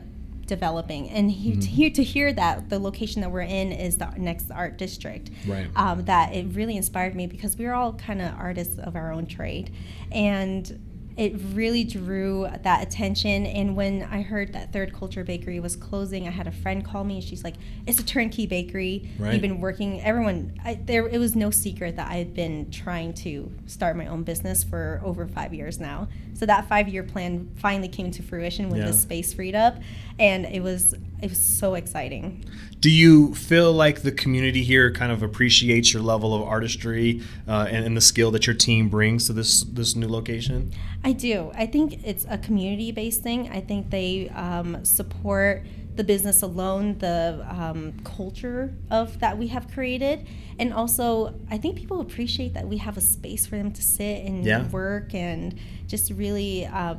developing 0.47 1.09
and 1.09 1.29
he, 1.29 1.51
mm-hmm. 1.51 1.59
to, 1.59 1.67
hear, 1.67 1.89
to 1.89 2.03
hear 2.03 2.33
that 2.33 2.69
the 2.69 2.79
location 2.79 3.21
that 3.21 3.29
we're 3.29 3.41
in 3.41 3.71
is 3.71 3.97
the 3.97 4.09
next 4.17 4.49
art 4.49 4.77
district 4.77 5.29
right 5.45 5.67
um, 5.75 6.05
that 6.05 6.33
it 6.33 6.45
really 6.53 6.77
inspired 6.77 7.13
me 7.13 7.27
because 7.27 7.57
we're 7.57 7.73
all 7.73 7.93
kind 7.93 8.21
of 8.21 8.33
artists 8.35 8.79
of 8.79 8.95
our 8.95 9.11
own 9.11 9.25
trade 9.25 9.71
and 10.11 10.79
it 11.17 11.33
really 11.53 11.83
drew 11.83 12.47
that 12.61 12.87
attention. 12.87 13.47
And 13.47 13.75
when 13.75 14.03
I 14.03 14.21
heard 14.21 14.53
that 14.53 14.71
Third 14.71 14.93
Culture 14.93 15.23
Bakery 15.23 15.59
was 15.59 15.75
closing, 15.75 16.27
I 16.27 16.31
had 16.31 16.45
a 16.45 16.51
friend 16.51 16.85
call 16.85 17.03
me 17.03 17.15
and 17.15 17.23
she's 17.23 17.43
like, 17.43 17.55
"It's 17.87 17.99
a 17.99 18.05
turnkey 18.05 18.45
bakery. 18.45 19.09
Right. 19.17 19.33
You've 19.33 19.41
been 19.41 19.59
working. 19.59 19.99
Everyone, 20.01 20.53
I, 20.63 20.75
there. 20.75 21.07
It 21.07 21.17
was 21.17 21.35
no 21.35 21.49
secret 21.49 21.95
that 21.95 22.07
I 22.09 22.17
had 22.17 22.35
been 22.35 22.69
trying 22.69 23.13
to 23.15 23.51
start 23.65 23.97
my 23.97 24.05
own 24.05 24.23
business 24.23 24.63
for 24.63 25.01
over 25.03 25.27
five 25.27 25.53
years 25.53 25.79
now. 25.79 26.07
So 26.37 26.45
that 26.45 26.69
five-year 26.69 27.01
plan 27.01 27.49
finally 27.55 27.87
came 27.87 28.11
to 28.11 28.21
fruition 28.21 28.69
when 28.69 28.81
yeah. 28.81 28.87
the 28.87 28.93
space 28.93 29.33
freed 29.33 29.55
up, 29.55 29.77
and 30.19 30.45
it 30.45 30.61
was 30.61 30.93
it 31.19 31.29
was 31.29 31.39
so 31.39 31.73
exciting. 31.73 32.45
Do 32.79 32.91
you 32.91 33.33
feel 33.33 33.73
like 33.73 34.03
the 34.03 34.11
community 34.11 34.63
here 34.63 34.91
kind 34.91 35.11
of 35.11 35.23
appreciates 35.23 35.91
your 35.93 36.03
level 36.03 36.35
of 36.35 36.43
artistry 36.43 37.23
uh, 37.47 37.65
and, 37.71 37.83
and, 37.87 37.97
the 37.97 38.01
skill 38.01 38.29
that 38.31 38.45
your 38.45 38.55
team 38.55 38.87
brings 38.87 39.25
to 39.25 39.33
this 39.33 39.63
this 39.63 39.95
new 39.95 40.07
location? 40.07 40.71
I 41.03 41.13
do. 41.13 41.51
I 41.55 41.65
think 41.65 42.05
it's 42.05 42.27
a 42.29 42.37
community 42.37 42.91
based 42.91 43.23
thing. 43.23 43.49
I 43.49 43.59
think 43.59 43.89
they 43.89 44.29
um, 44.29 44.85
support 44.85 45.65
the 45.97 46.03
business 46.03 46.41
alone, 46.41 46.97
the 46.99 47.45
um, 47.49 47.93
culture 48.03 48.73
of 48.89 49.19
that 49.19 49.37
we 49.37 49.47
have 49.47 49.71
created, 49.71 50.27
and 50.59 50.73
also 50.73 51.33
I 51.49 51.57
think 51.57 51.75
people 51.77 52.01
appreciate 52.01 52.53
that 52.53 52.67
we 52.67 52.77
have 52.77 52.97
a 52.97 53.01
space 53.01 53.45
for 53.45 53.57
them 53.57 53.71
to 53.71 53.81
sit 53.81 54.25
and 54.25 54.45
yeah. 54.45 54.67
work 54.69 55.13
and 55.13 55.59
just 55.87 56.11
really 56.11 56.65
uh, 56.65 56.95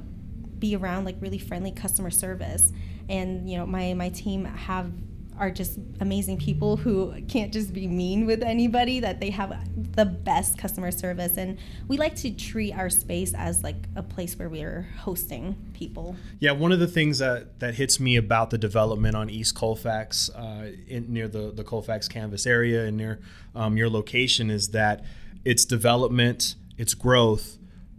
be 0.59 0.77
around 0.77 1.05
like 1.05 1.17
really 1.21 1.39
friendly 1.39 1.71
customer 1.71 2.11
service 2.11 2.73
and 3.09 3.49
you 3.49 3.57
know 3.57 3.67
my 3.67 3.95
my 3.95 4.09
team 4.09 4.45
have 4.45 4.93
are 5.39 5.51
just 5.51 5.79
amazing 6.01 6.39
people 6.39 6.77
who 6.77 7.15
can't 7.29 7.53
just 7.53 7.73
be 7.73 7.87
mean 7.87 8.27
with 8.27 8.43
anybody 8.43 9.01
that 9.01 9.21
they 9.21 9.31
have 9.31 9.57
the 9.95 10.05
best 10.05 10.59
customer 10.59 10.91
service. 10.91 11.37
And 11.37 11.59
we 11.87 11.97
like 11.97 12.15
to 12.17 12.31
treat 12.31 12.73
our 12.73 12.91
space 12.91 13.35
as 13.35 13.63
like 13.63 13.77
a 13.97 14.03
place 14.03 14.39
where 14.39 14.49
we're 14.49 14.89
hosting 14.99 15.57
people. 15.73 16.17
Yeah 16.41 16.53
one 16.53 16.73
of 16.73 16.81
the 16.81 16.87
things 16.87 17.19
that 17.19 17.61
that 17.61 17.75
hits 17.75 18.01
me 18.01 18.17
about 18.17 18.51
the 18.51 18.59
development 18.59 19.17
on 19.17 19.31
east 19.31 19.55
colfax 19.55 20.29
uh, 20.31 20.73
in, 20.87 21.13
near 21.13 21.29
the 21.29 21.53
the 21.53 21.65
colfax 21.65 22.09
canvas 22.09 22.47
area 22.47 22.85
and 22.85 22.97
near 22.97 23.21
um, 23.55 23.77
your 23.77 23.89
location 23.89 24.51
is 24.51 24.69
that 24.69 25.05
its 25.45 25.65
development 25.65 26.57
its 26.77 26.95
growth 26.95 27.59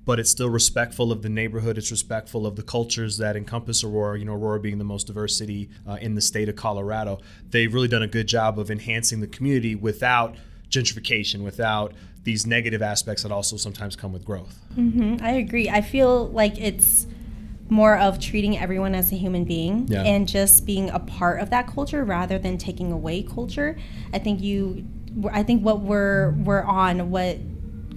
but 0.10 0.20
it's 0.20 0.32
still 0.32 0.50
respectful 0.50 1.12
of 1.12 1.22
the 1.22 1.30
neighborhood. 1.30 1.78
It's 1.78 1.92
respectful 1.92 2.48
of 2.48 2.56
the 2.56 2.64
cultures 2.64 3.20
that 3.20 3.36
encompass 3.36 3.84
Aurora. 3.84 4.18
You 4.18 4.26
know, 4.26 4.34
Aurora 4.34 4.60
being 4.60 4.80
the 4.80 4.84
most 4.84 5.06
diverse 5.06 5.38
city 5.38 5.70
uh, 5.88 6.00
in 6.02 6.16
the 6.16 6.22
state 6.22 6.50
of 6.50 6.56
Colorado. 6.56 7.20
They've 7.52 7.72
really 7.72 7.88
done 7.88 8.02
a 8.02 8.08
good 8.08 8.26
job 8.26 8.58
of 8.58 8.72
enhancing 8.72 9.20
the 9.20 9.28
community 9.28 9.76
without 9.76 10.36
gentrification, 10.72 11.44
without 11.44 11.94
these 12.24 12.48
negative 12.48 12.82
aspects 12.82 13.22
that 13.22 13.32
also 13.32 13.56
sometimes 13.56 13.96
come 13.96 14.12
with 14.12 14.26
growth. 14.26 14.60
Mm-hmm. 14.76 15.24
I 15.24 15.34
agree. 15.34 15.70
I 15.70 15.82
feel 15.82 16.28
like 16.30 16.60
it's 16.60 17.06
more 17.70 17.96
of 17.96 18.20
treating 18.20 18.58
everyone 18.58 18.96
as 18.96 19.12
a 19.12 19.16
human 19.16 19.44
being 19.44 19.88
yeah. 19.90 20.02
and 20.02 20.28
just 20.28 20.66
being 20.66 20.90
a 20.90 20.98
part 20.98 21.40
of 21.40 21.52
that 21.52 21.68
culture 21.68 22.04
rather 22.04 22.40
than 22.40 22.58
taking 22.58 22.92
away 22.92 23.22
culture. 23.22 23.78
I 24.12 24.18
think 24.18 24.42
you 24.42 24.88
I 25.32 25.44
think 25.44 25.64
what 25.64 25.82
we're 25.82 26.32
we're 26.32 26.64
on 26.64 27.12
what 27.12 27.38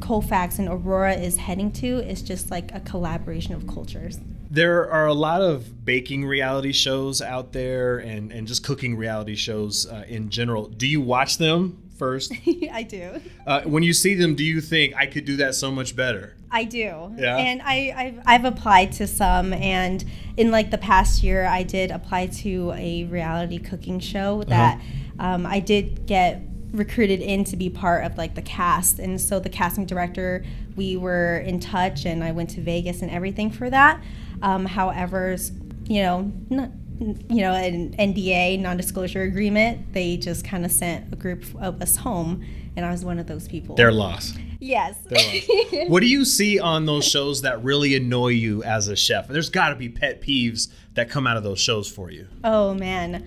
Colfax 0.03 0.59
and 0.59 0.69
Aurora 0.69 1.15
is 1.15 1.37
heading 1.37 1.71
to 1.73 1.99
is 1.99 2.23
just 2.23 2.51
like 2.51 2.75
a 2.75 2.81
collaboration 2.81 3.55
of 3.55 3.67
cultures. 3.67 4.19
There 4.51 4.91
are 4.91 5.07
a 5.07 5.15
lot 5.15 5.41
of 5.41 5.85
baking 5.85 6.27
reality 6.27 6.73
shows 6.73 7.23
out 7.23 7.53
there 7.53 7.99
and, 7.99 8.33
and 8.33 8.47
just 8.47 8.65
cooking 8.65 8.97
reality 8.97 9.37
shows 9.37 9.87
uh, 9.87 10.05
in 10.09 10.29
general. 10.29 10.67
Do 10.67 10.87
you 10.87 11.01
watch 11.01 11.39
them 11.39 11.83
first? 11.97 12.33
I 12.73 12.83
do. 12.83 13.21
Uh, 13.47 13.63
when 13.63 13.85
you 13.85 13.93
see 13.93 14.15
them, 14.15 14.35
do 14.35 14.45
you 14.45 14.61
think 14.61 14.95
I 14.97 15.07
could 15.07 15.25
do 15.25 15.37
that 15.37 15.55
so 15.55 15.71
much 15.71 15.95
better? 15.95 16.35
I 16.51 16.65
do. 16.65 17.15
Yeah. 17.17 17.37
And 17.37 17.63
I, 17.63 17.95
I've, 17.97 18.23
I've 18.27 18.45
applied 18.45 18.93
to 18.93 19.07
some, 19.07 19.53
and 19.53 20.05
in 20.37 20.51
like 20.51 20.71
the 20.71 20.79
past 20.79 21.23
year, 21.23 21.47
I 21.47 21.63
did 21.63 21.93
apply 21.93 22.27
to 22.27 22.73
a 22.77 23.05
reality 23.05 23.59
cooking 23.59 24.01
show 24.01 24.43
that 24.45 24.79
uh-huh. 24.79 25.27
um, 25.27 25.47
I 25.47 25.61
did 25.61 26.07
get 26.07 26.43
recruited 26.73 27.21
in 27.21 27.45
to 27.45 27.57
be 27.57 27.69
part 27.69 28.05
of 28.05 28.17
like 28.17 28.35
the 28.35 28.43
cast. 28.43 28.99
And 28.99 29.21
so 29.21 29.39
the 29.39 29.49
casting 29.49 29.87
director 29.87 30.45
we 30.77 30.97
were 30.97 31.39
in 31.39 31.61
touch 31.61 32.07
and 32.07 32.25
i 32.25 32.33
went 32.33 32.49
to 32.51 32.61
vegas 32.61 33.03
and 33.03 33.11
everything 33.11 33.51
for 33.51 33.69
that. 33.71 34.03
Um, 34.41 34.67
however 34.67 35.37
you 35.85 36.03
know 36.03 36.33
not, 36.49 36.71
you 36.99 37.41
know 37.43 37.53
an 37.53 37.95
nda 37.97 38.59
non-disclosure 38.61 39.23
agreement 39.23 39.93
they 39.93 40.17
just 40.17 40.45
kind 40.45 40.65
of 40.65 40.71
sent 40.71 41.13
a 41.13 41.17
group 41.17 41.45
of 41.61 41.83
us 41.83 41.97
home 41.97 42.45
and 42.77 42.87
i 42.87 42.91
was 42.91 43.05
one 43.05 43.19
of 43.19 43.27
those 43.27 43.49
people. 43.49 43.75
They're 43.75 43.93
lost. 43.93 44.39
Yes. 44.61 44.97
What 45.89 46.01
do 46.01 46.07
you 46.07 46.25
see 46.25 46.61
on 46.61 46.87
those 46.87 47.05
shows 47.05 47.43
that 47.43 47.63
really 47.65 47.97
annoy 47.97 48.29
you 48.29 48.63
as 48.63 48.89
a 48.89 48.95
chef? 48.95 49.27
There's 49.27 49.51
got 49.51 49.71
to 49.71 49.75
be 49.75 49.89
pet 49.89 50.23
peeves 50.23 50.69
that 50.95 51.11
come 51.11 51.27
out 51.27 51.37
of 51.37 51.43
those 51.43 51.59
shows 51.59 51.91
for 51.91 52.11
you. 52.11 52.29
Oh 52.45 52.73
man. 52.73 53.27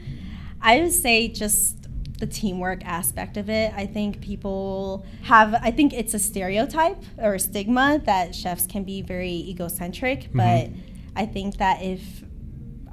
I 0.61 0.79
would 0.79 0.93
say 0.93 1.27
just 1.27 1.84
the 2.19 2.27
teamwork 2.27 2.85
aspect 2.85 3.37
of 3.37 3.49
it. 3.49 3.73
I 3.75 3.85
think 3.85 4.21
people 4.21 5.05
have, 5.23 5.53
I 5.55 5.71
think 5.71 5.93
it's 5.93 6.13
a 6.13 6.19
stereotype 6.19 7.01
or 7.17 7.35
a 7.35 7.39
stigma 7.39 8.01
that 8.05 8.33
chefs 8.33 8.65
can 8.65 8.83
be 8.83 9.01
very 9.01 9.31
egocentric, 9.31 10.31
mm-hmm. 10.31 10.37
but 10.37 10.69
I 11.15 11.25
think 11.25 11.57
that 11.57 11.81
if, 11.81 12.23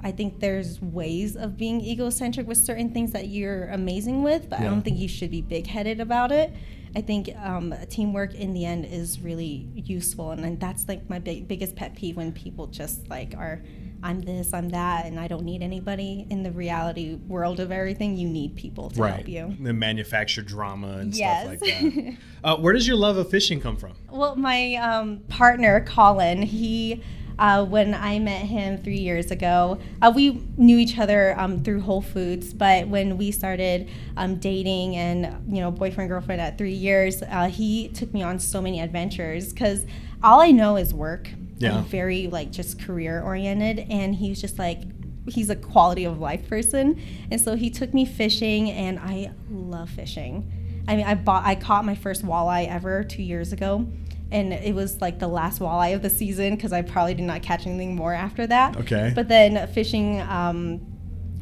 I 0.03 0.11
think 0.11 0.41
there's 0.41 0.81
ways 0.81 1.37
of 1.37 1.55
being 1.57 1.79
egocentric 1.79 2.45
with 2.45 2.57
certain 2.57 2.91
things 2.91 3.11
that 3.13 3.27
you're 3.27 3.69
amazing 3.69 4.21
with, 4.23 4.49
but 4.49 4.59
yeah. 4.59 4.65
I 4.65 4.69
don't 4.69 4.81
think 4.81 4.97
you 4.97 5.07
should 5.07 5.31
be 5.31 5.41
big 5.41 5.67
headed 5.67 6.01
about 6.01 6.31
it. 6.31 6.53
I 6.95 7.01
think 7.01 7.29
um, 7.37 7.73
teamwork 7.89 8.35
in 8.35 8.53
the 8.53 8.65
end 8.65 8.85
is 8.85 9.19
really 9.19 9.67
useful, 9.75 10.31
and, 10.31 10.59
that's 10.59 10.87
like 10.87 11.09
my 11.09 11.19
big, 11.19 11.47
biggest 11.47 11.75
pet 11.75 11.95
peeve 11.95 12.17
when 12.17 12.31
people 12.31 12.67
just 12.67 13.09
like 13.09 13.33
are 13.35 13.63
I'm 14.03 14.21
this, 14.21 14.53
I'm 14.53 14.69
that, 14.69 15.05
and 15.05 15.19
I 15.19 15.27
don't 15.27 15.45
need 15.45 15.63
anybody. 15.63 16.27
In 16.29 16.43
the 16.43 16.51
reality 16.51 17.15
world 17.15 17.59
of 17.61 17.71
everything, 17.71 18.17
you 18.17 18.27
need 18.27 18.55
people 18.55 18.89
to 18.91 19.01
right. 19.01 19.13
help 19.15 19.29
you. 19.29 19.55
The 19.59 19.73
manufactured 19.73 20.45
drama 20.45 20.97
and 20.97 21.15
yes. 21.15 21.47
stuff 21.47 21.61
like 21.61 21.95
that. 21.95 22.17
uh, 22.43 22.57
where 22.57 22.73
does 22.73 22.85
your 22.85 22.97
love 22.97 23.15
of 23.15 23.29
fishing 23.29 23.61
come 23.61 23.77
from? 23.77 23.93
Well, 24.11 24.35
my 24.35 24.75
um, 24.75 25.19
partner, 25.29 25.81
Colin, 25.81 26.41
he. 26.41 27.01
Uh, 27.39 27.65
when 27.65 27.95
I 27.95 28.19
met 28.19 28.43
him 28.43 28.77
three 28.77 28.99
years 28.99 29.31
ago. 29.31 29.79
Uh, 30.03 30.13
we 30.15 30.45
knew 30.55 30.77
each 30.77 30.99
other 30.99 31.33
um, 31.39 31.63
through 31.63 31.81
Whole 31.81 32.03
Foods, 32.03 32.53
but 32.53 32.87
when 32.87 33.17
we 33.17 33.31
started 33.31 33.89
um, 34.17 34.35
dating 34.35 34.95
and 34.97 35.43
you 35.51 35.59
know 35.59 35.71
boyfriend 35.71 36.11
girlfriend 36.11 36.39
at 36.39 36.59
three 36.59 36.73
years, 36.73 37.23
uh, 37.23 37.47
he 37.47 37.87
took 37.87 38.13
me 38.13 38.21
on 38.21 38.37
so 38.37 38.61
many 38.61 38.79
adventures 38.79 39.51
because 39.51 39.87
all 40.21 40.41
I 40.41 40.51
know 40.51 40.77
is 40.77 40.93
work 40.93 41.29
yeah. 41.63 41.77
and 41.77 41.87
very 41.87 42.27
like 42.27 42.51
just 42.51 42.81
career 42.81 43.21
oriented. 43.21 43.87
And 43.89 44.15
he 44.15 44.29
was 44.29 44.41
just 44.41 44.59
like, 44.59 44.81
he's 45.27 45.49
a 45.49 45.55
quality 45.55 46.03
of 46.03 46.19
life 46.19 46.47
person. 46.47 47.01
And 47.31 47.39
so 47.39 47.55
he 47.55 47.69
took 47.69 47.93
me 47.93 48.05
fishing, 48.05 48.69
and 48.71 48.99
I 48.99 49.31
love 49.49 49.89
fishing. 49.89 50.83
I 50.87 50.95
mean, 50.97 51.05
I 51.05 51.15
bought, 51.15 51.45
I 51.45 51.55
caught 51.55 51.85
my 51.85 51.95
first 51.95 52.25
walleye 52.25 52.67
ever 52.67 53.03
two 53.03 53.23
years 53.23 53.53
ago. 53.53 53.87
And 54.31 54.51
it 54.51 54.73
was 54.73 54.99
like 54.99 55.19
the 55.19 55.27
last 55.27 55.59
walleye 55.59 55.93
of 55.93 56.01
the 56.01 56.09
season 56.09 56.55
because 56.55 56.73
I 56.73 56.81
probably 56.81 57.13
did 57.13 57.23
not 57.23 57.43
catch 57.43 57.67
anything 57.67 57.95
more 57.95 58.13
after 58.13 58.47
that. 58.47 58.75
Okay. 58.77 59.11
But 59.13 59.27
then 59.27 59.67
fishing, 59.67 60.21
um, 60.21 60.81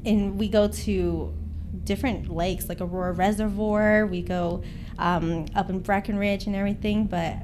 and 0.05 0.37
we 0.37 0.49
go 0.49 0.67
to 0.67 1.33
different 1.85 2.29
lakes 2.29 2.67
like 2.69 2.81
Aurora 2.81 3.13
Reservoir. 3.13 4.05
We 4.05 4.21
go 4.21 4.61
um, 4.99 5.45
up 5.55 5.69
in 5.69 5.79
Breckenridge 5.79 6.47
and 6.47 6.55
everything. 6.55 7.05
But 7.05 7.37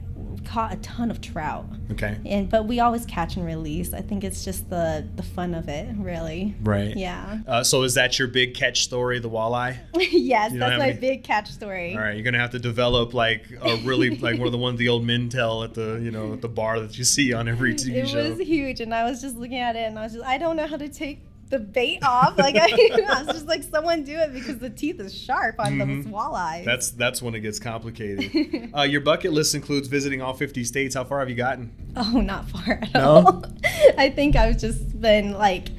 caught 0.45 0.73
a 0.73 0.77
ton 0.77 1.11
of 1.11 1.21
trout. 1.21 1.65
Okay. 1.91 2.17
And 2.25 2.49
but 2.49 2.65
we 2.65 2.79
always 2.79 3.05
catch 3.05 3.35
and 3.37 3.45
release. 3.45 3.93
I 3.93 4.01
think 4.01 4.23
it's 4.23 4.43
just 4.43 4.69
the 4.69 5.07
the 5.15 5.23
fun 5.23 5.53
of 5.53 5.69
it, 5.69 5.87
really. 5.97 6.55
Right. 6.61 6.95
Yeah. 6.95 7.39
Uh, 7.47 7.63
so 7.63 7.83
is 7.83 7.93
that 7.95 8.17
your 8.19 8.27
big 8.27 8.53
catch 8.53 8.83
story, 8.83 9.19
the 9.19 9.29
walleye? 9.29 9.77
yes, 9.95 10.51
that's 10.53 10.79
my 10.79 10.89
any- 10.89 10.99
big 10.99 11.23
catch 11.23 11.49
story. 11.51 11.93
All 11.93 11.99
right, 11.99 12.15
you're 12.15 12.23
gonna 12.23 12.39
have 12.39 12.51
to 12.51 12.59
develop 12.59 13.13
like 13.13 13.45
a 13.61 13.77
really 13.77 14.17
like 14.17 14.37
one 14.37 14.47
of 14.47 14.51
the 14.51 14.57
ones 14.57 14.79
the 14.79 14.89
old 14.89 15.03
men 15.05 15.29
tell 15.29 15.63
at 15.63 15.73
the 15.73 15.99
you 16.01 16.11
know 16.11 16.33
at 16.33 16.41
the 16.41 16.49
bar 16.49 16.79
that 16.79 16.97
you 16.97 17.03
see 17.03 17.33
on 17.33 17.47
every 17.47 17.73
TV 17.73 17.95
It 17.95 18.09
show. 18.09 18.19
It 18.19 18.37
was 18.37 18.47
huge, 18.47 18.79
and 18.81 18.93
I 18.93 19.03
was 19.09 19.21
just 19.21 19.35
looking 19.35 19.59
at 19.59 19.75
it, 19.75 19.83
and 19.85 19.97
I 19.97 20.03
was 20.03 20.13
just, 20.13 20.25
I 20.25 20.37
don't 20.37 20.55
know 20.55 20.67
how 20.67 20.77
to 20.77 20.89
take 20.89 21.19
the 21.49 21.59
bait 21.59 21.99
off. 22.03 22.37
Like 22.37 22.55
I, 22.55 22.65
I 23.09 23.23
was 23.23 23.27
just 23.35 23.47
like, 23.47 23.63
someone 23.63 24.03
do 24.03 24.17
it 24.17 24.33
because 24.33 24.57
the 24.57 24.69
teeth 24.69 24.99
is 24.99 25.17
sharp 25.17 25.55
on 25.59 25.77
those 25.77 26.05
walleyes. 26.05 26.57
Mm-hmm. 26.57 26.65
That's 26.65 26.91
that's 26.91 27.21
when 27.21 27.35
it 27.35 27.41
gets 27.41 27.59
complicated. 27.59 28.71
uh, 28.77 28.81
your 28.81 29.01
bucket 29.01 29.31
list 29.33 29.55
includes 29.55 29.87
visiting 29.87 30.21
all 30.21 30.33
50 30.33 30.63
states. 30.63 30.95
How 30.95 31.03
far 31.03 31.19
have 31.19 31.29
you 31.29 31.35
gotten? 31.35 31.71
Oh, 31.95 32.21
not 32.21 32.49
far 32.49 32.79
at 32.81 32.93
No? 32.93 33.01
all. 33.01 33.45
I 33.97 34.09
think 34.09 34.35
I've 34.35 34.57
just 34.57 34.99
been 34.99 35.33
like 35.33 35.69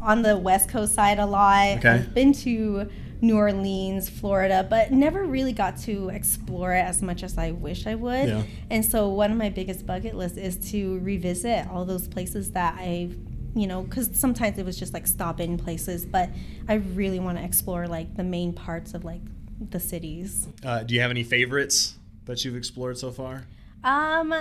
on 0.00 0.22
the 0.22 0.36
West 0.36 0.68
Coast 0.68 0.94
side 0.94 1.18
a 1.18 1.26
lot. 1.26 1.78
Okay. 1.78 1.90
I've 1.90 2.14
been 2.14 2.32
to 2.34 2.88
New 3.20 3.36
Orleans, 3.36 4.08
Florida, 4.10 4.66
but 4.68 4.92
never 4.92 5.24
really 5.24 5.52
got 5.52 5.78
to 5.78 6.10
explore 6.10 6.74
it 6.74 6.82
as 6.82 7.00
much 7.00 7.22
as 7.22 7.38
I 7.38 7.52
wish 7.52 7.86
I 7.86 7.94
would. 7.94 8.28
Yeah. 8.28 8.42
And 8.70 8.84
so 8.84 9.08
one 9.08 9.30
of 9.32 9.38
my 9.38 9.48
biggest 9.48 9.86
bucket 9.86 10.14
lists 10.14 10.36
is 10.36 10.56
to 10.72 10.98
revisit 10.98 11.66
all 11.68 11.84
those 11.86 12.06
places 12.06 12.50
that 12.50 12.74
I've 12.78 13.16
you 13.54 13.66
know, 13.66 13.82
because 13.82 14.10
sometimes 14.14 14.58
it 14.58 14.66
was 14.66 14.78
just 14.78 14.92
like 14.92 15.06
stop 15.06 15.40
in 15.40 15.56
places, 15.56 16.04
but 16.04 16.28
I 16.68 16.74
really 16.74 17.20
want 17.20 17.38
to 17.38 17.44
explore 17.44 17.86
like 17.86 18.16
the 18.16 18.24
main 18.24 18.52
parts 18.52 18.94
of 18.94 19.04
like 19.04 19.20
the 19.70 19.80
cities. 19.80 20.48
Uh, 20.64 20.82
do 20.82 20.94
you 20.94 21.00
have 21.00 21.10
any 21.10 21.22
favorites 21.22 21.96
that 22.24 22.44
you've 22.44 22.56
explored 22.56 22.98
so 22.98 23.10
far? 23.10 23.46
Um, 23.84 24.34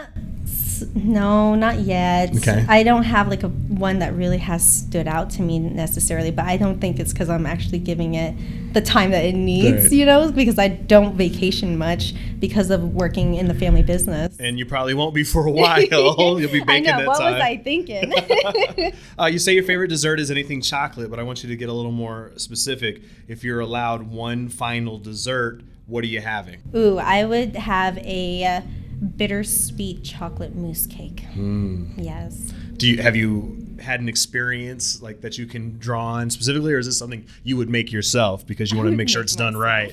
no, 0.96 1.56
not 1.56 1.80
yet. 1.80 2.36
Okay. 2.38 2.66
I 2.68 2.84
don't 2.84 3.04
have 3.04 3.28
like 3.28 3.44
a 3.44 3.48
one 3.50 4.00
that 4.00 4.14
really 4.16 4.38
has 4.40 4.64
stood 4.80 5.08
out 5.08 5.30
to 5.32 5.42
me 5.42 5.60
necessarily, 5.60 6.32
but 6.32 6.46
I 6.46 6.58
don't 6.58 6.80
think 6.80 7.00
it's 7.00 7.14
because 7.14 7.30
I'm 7.30 7.46
actually 7.46 7.80
giving 7.80 8.16
it 8.16 8.36
the 8.74 8.82
time 8.82 9.12
that 9.12 9.24
it 9.26 9.34
needs, 9.36 9.84
Right. 9.84 9.92
you 9.92 10.06
know, 10.06 10.32
because 10.32 10.58
I 10.58 10.68
don't 10.68 11.16
vacation 11.16 11.78
much 11.78 12.14
because 12.40 12.70
of 12.72 12.94
working 12.94 13.36
in 13.36 13.48
the 13.48 13.54
family 13.54 13.84
business. 13.84 14.36
And 14.40 14.58
you 14.58 14.66
probably 14.66 14.94
won't 14.94 15.14
be 15.14 15.24
for 15.24 15.46
a 15.48 15.52
while. 15.52 15.82
You'll 16.40 16.52
be 16.52 16.64
I 16.68 16.80
know. 16.80 16.98
that 16.98 17.08
What 17.08 17.20
time. 17.20 17.34
was 17.34 17.42
I 17.42 17.58
thinking? 17.58 18.12
uh, 19.20 19.26
you 19.26 19.40
say 19.40 19.54
your 19.54 19.64
favorite 19.64 19.90
dessert 19.90 20.20
is 20.20 20.32
anything 20.32 20.62
chocolate, 20.62 21.10
but 21.10 21.20
I 21.20 21.24
want 21.24 21.44
you 21.44 21.50
to 21.50 21.56
get 21.56 21.70
a 21.70 21.74
little 21.74 21.92
more 21.92 22.32
specific. 22.38 23.02
If 23.28 23.44
you're 23.44 23.60
allowed 23.60 24.04
one 24.12 24.50
final 24.50 24.98
dessert, 24.98 25.62
what 25.86 26.04
are 26.04 26.08
you 26.08 26.22
having? 26.22 26.62
Ooh, 26.76 26.98
I 26.98 27.26
would 27.26 27.56
have 27.56 27.98
a 28.00 28.46
uh, 28.46 28.62
bittersweet 29.04 30.04
chocolate 30.04 30.56
mousse 30.56 30.88
cake. 30.88 31.22
Hmm. 31.34 31.86
Yes. 31.98 32.54
Do 32.78 32.88
you 32.88 33.02
have 33.02 33.16
you 33.16 33.60
had 33.80 34.00
an 34.00 34.08
experience 34.08 35.02
like 35.02 35.22
that 35.22 35.38
you 35.38 35.46
can 35.46 35.78
draw 35.78 36.06
on 36.06 36.30
specifically, 36.30 36.74
or 36.74 36.80
is 36.80 36.86
this 36.86 36.98
something 36.98 37.26
you 37.44 37.58
would 37.58 37.70
make 37.70 37.92
yourself 37.92 38.46
because 38.48 38.72
you 38.72 38.78
want 38.78 38.90
to 38.90 38.96
make 38.96 39.10
sure 39.10 39.22
it's 39.22 39.36
done 39.36 39.56
right? 39.58 39.92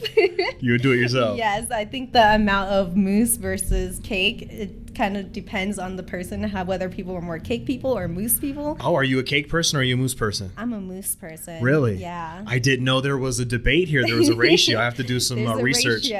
You 0.60 0.72
would 0.72 0.82
do 0.82 0.92
it 0.92 0.96
yourself. 0.96 1.38
Yes, 1.40 1.70
I 1.70 1.84
think 1.84 2.12
the 2.12 2.34
amount 2.34 2.70
of 2.70 2.96
mousse 2.96 3.36
versus 3.36 3.98
cake, 4.02 4.42
it 4.42 4.94
kind 4.94 5.16
of 5.16 5.32
depends 5.32 5.78
on 5.78 5.96
the 5.96 6.02
person, 6.02 6.42
how 6.42 6.64
whether 6.64 6.88
people 6.88 7.14
are 7.14 7.20
more 7.20 7.38
cake 7.38 7.66
people 7.66 7.96
or 7.96 8.08
mousse 8.08 8.38
people. 8.38 8.76
Oh, 8.80 8.94
are 8.94 9.04
you 9.04 9.18
a 9.18 9.22
cake 9.22 9.48
person 9.48 9.78
or 9.78 9.80
are 9.80 9.84
you 9.84 9.94
a 9.94 9.96
mousse 9.96 10.14
person? 10.14 10.52
I'm 10.56 10.72
a 10.72 10.80
mousse 10.80 11.14
person. 11.14 11.62
Really? 11.62 11.96
Yeah. 11.96 12.44
I 12.46 12.58
didn't 12.58 12.84
know 12.84 13.00
there 13.00 13.18
was 13.18 13.38
a 13.40 13.44
debate 13.44 13.88
here. 13.88 14.04
There 14.04 14.16
was 14.16 14.28
a 14.28 14.36
ratio. 14.36 14.78
I 14.78 14.84
have 14.84 14.96
to 14.96 15.02
do 15.02 15.18
some 15.30 15.46
uh, 15.46 15.56
research. 15.56 16.10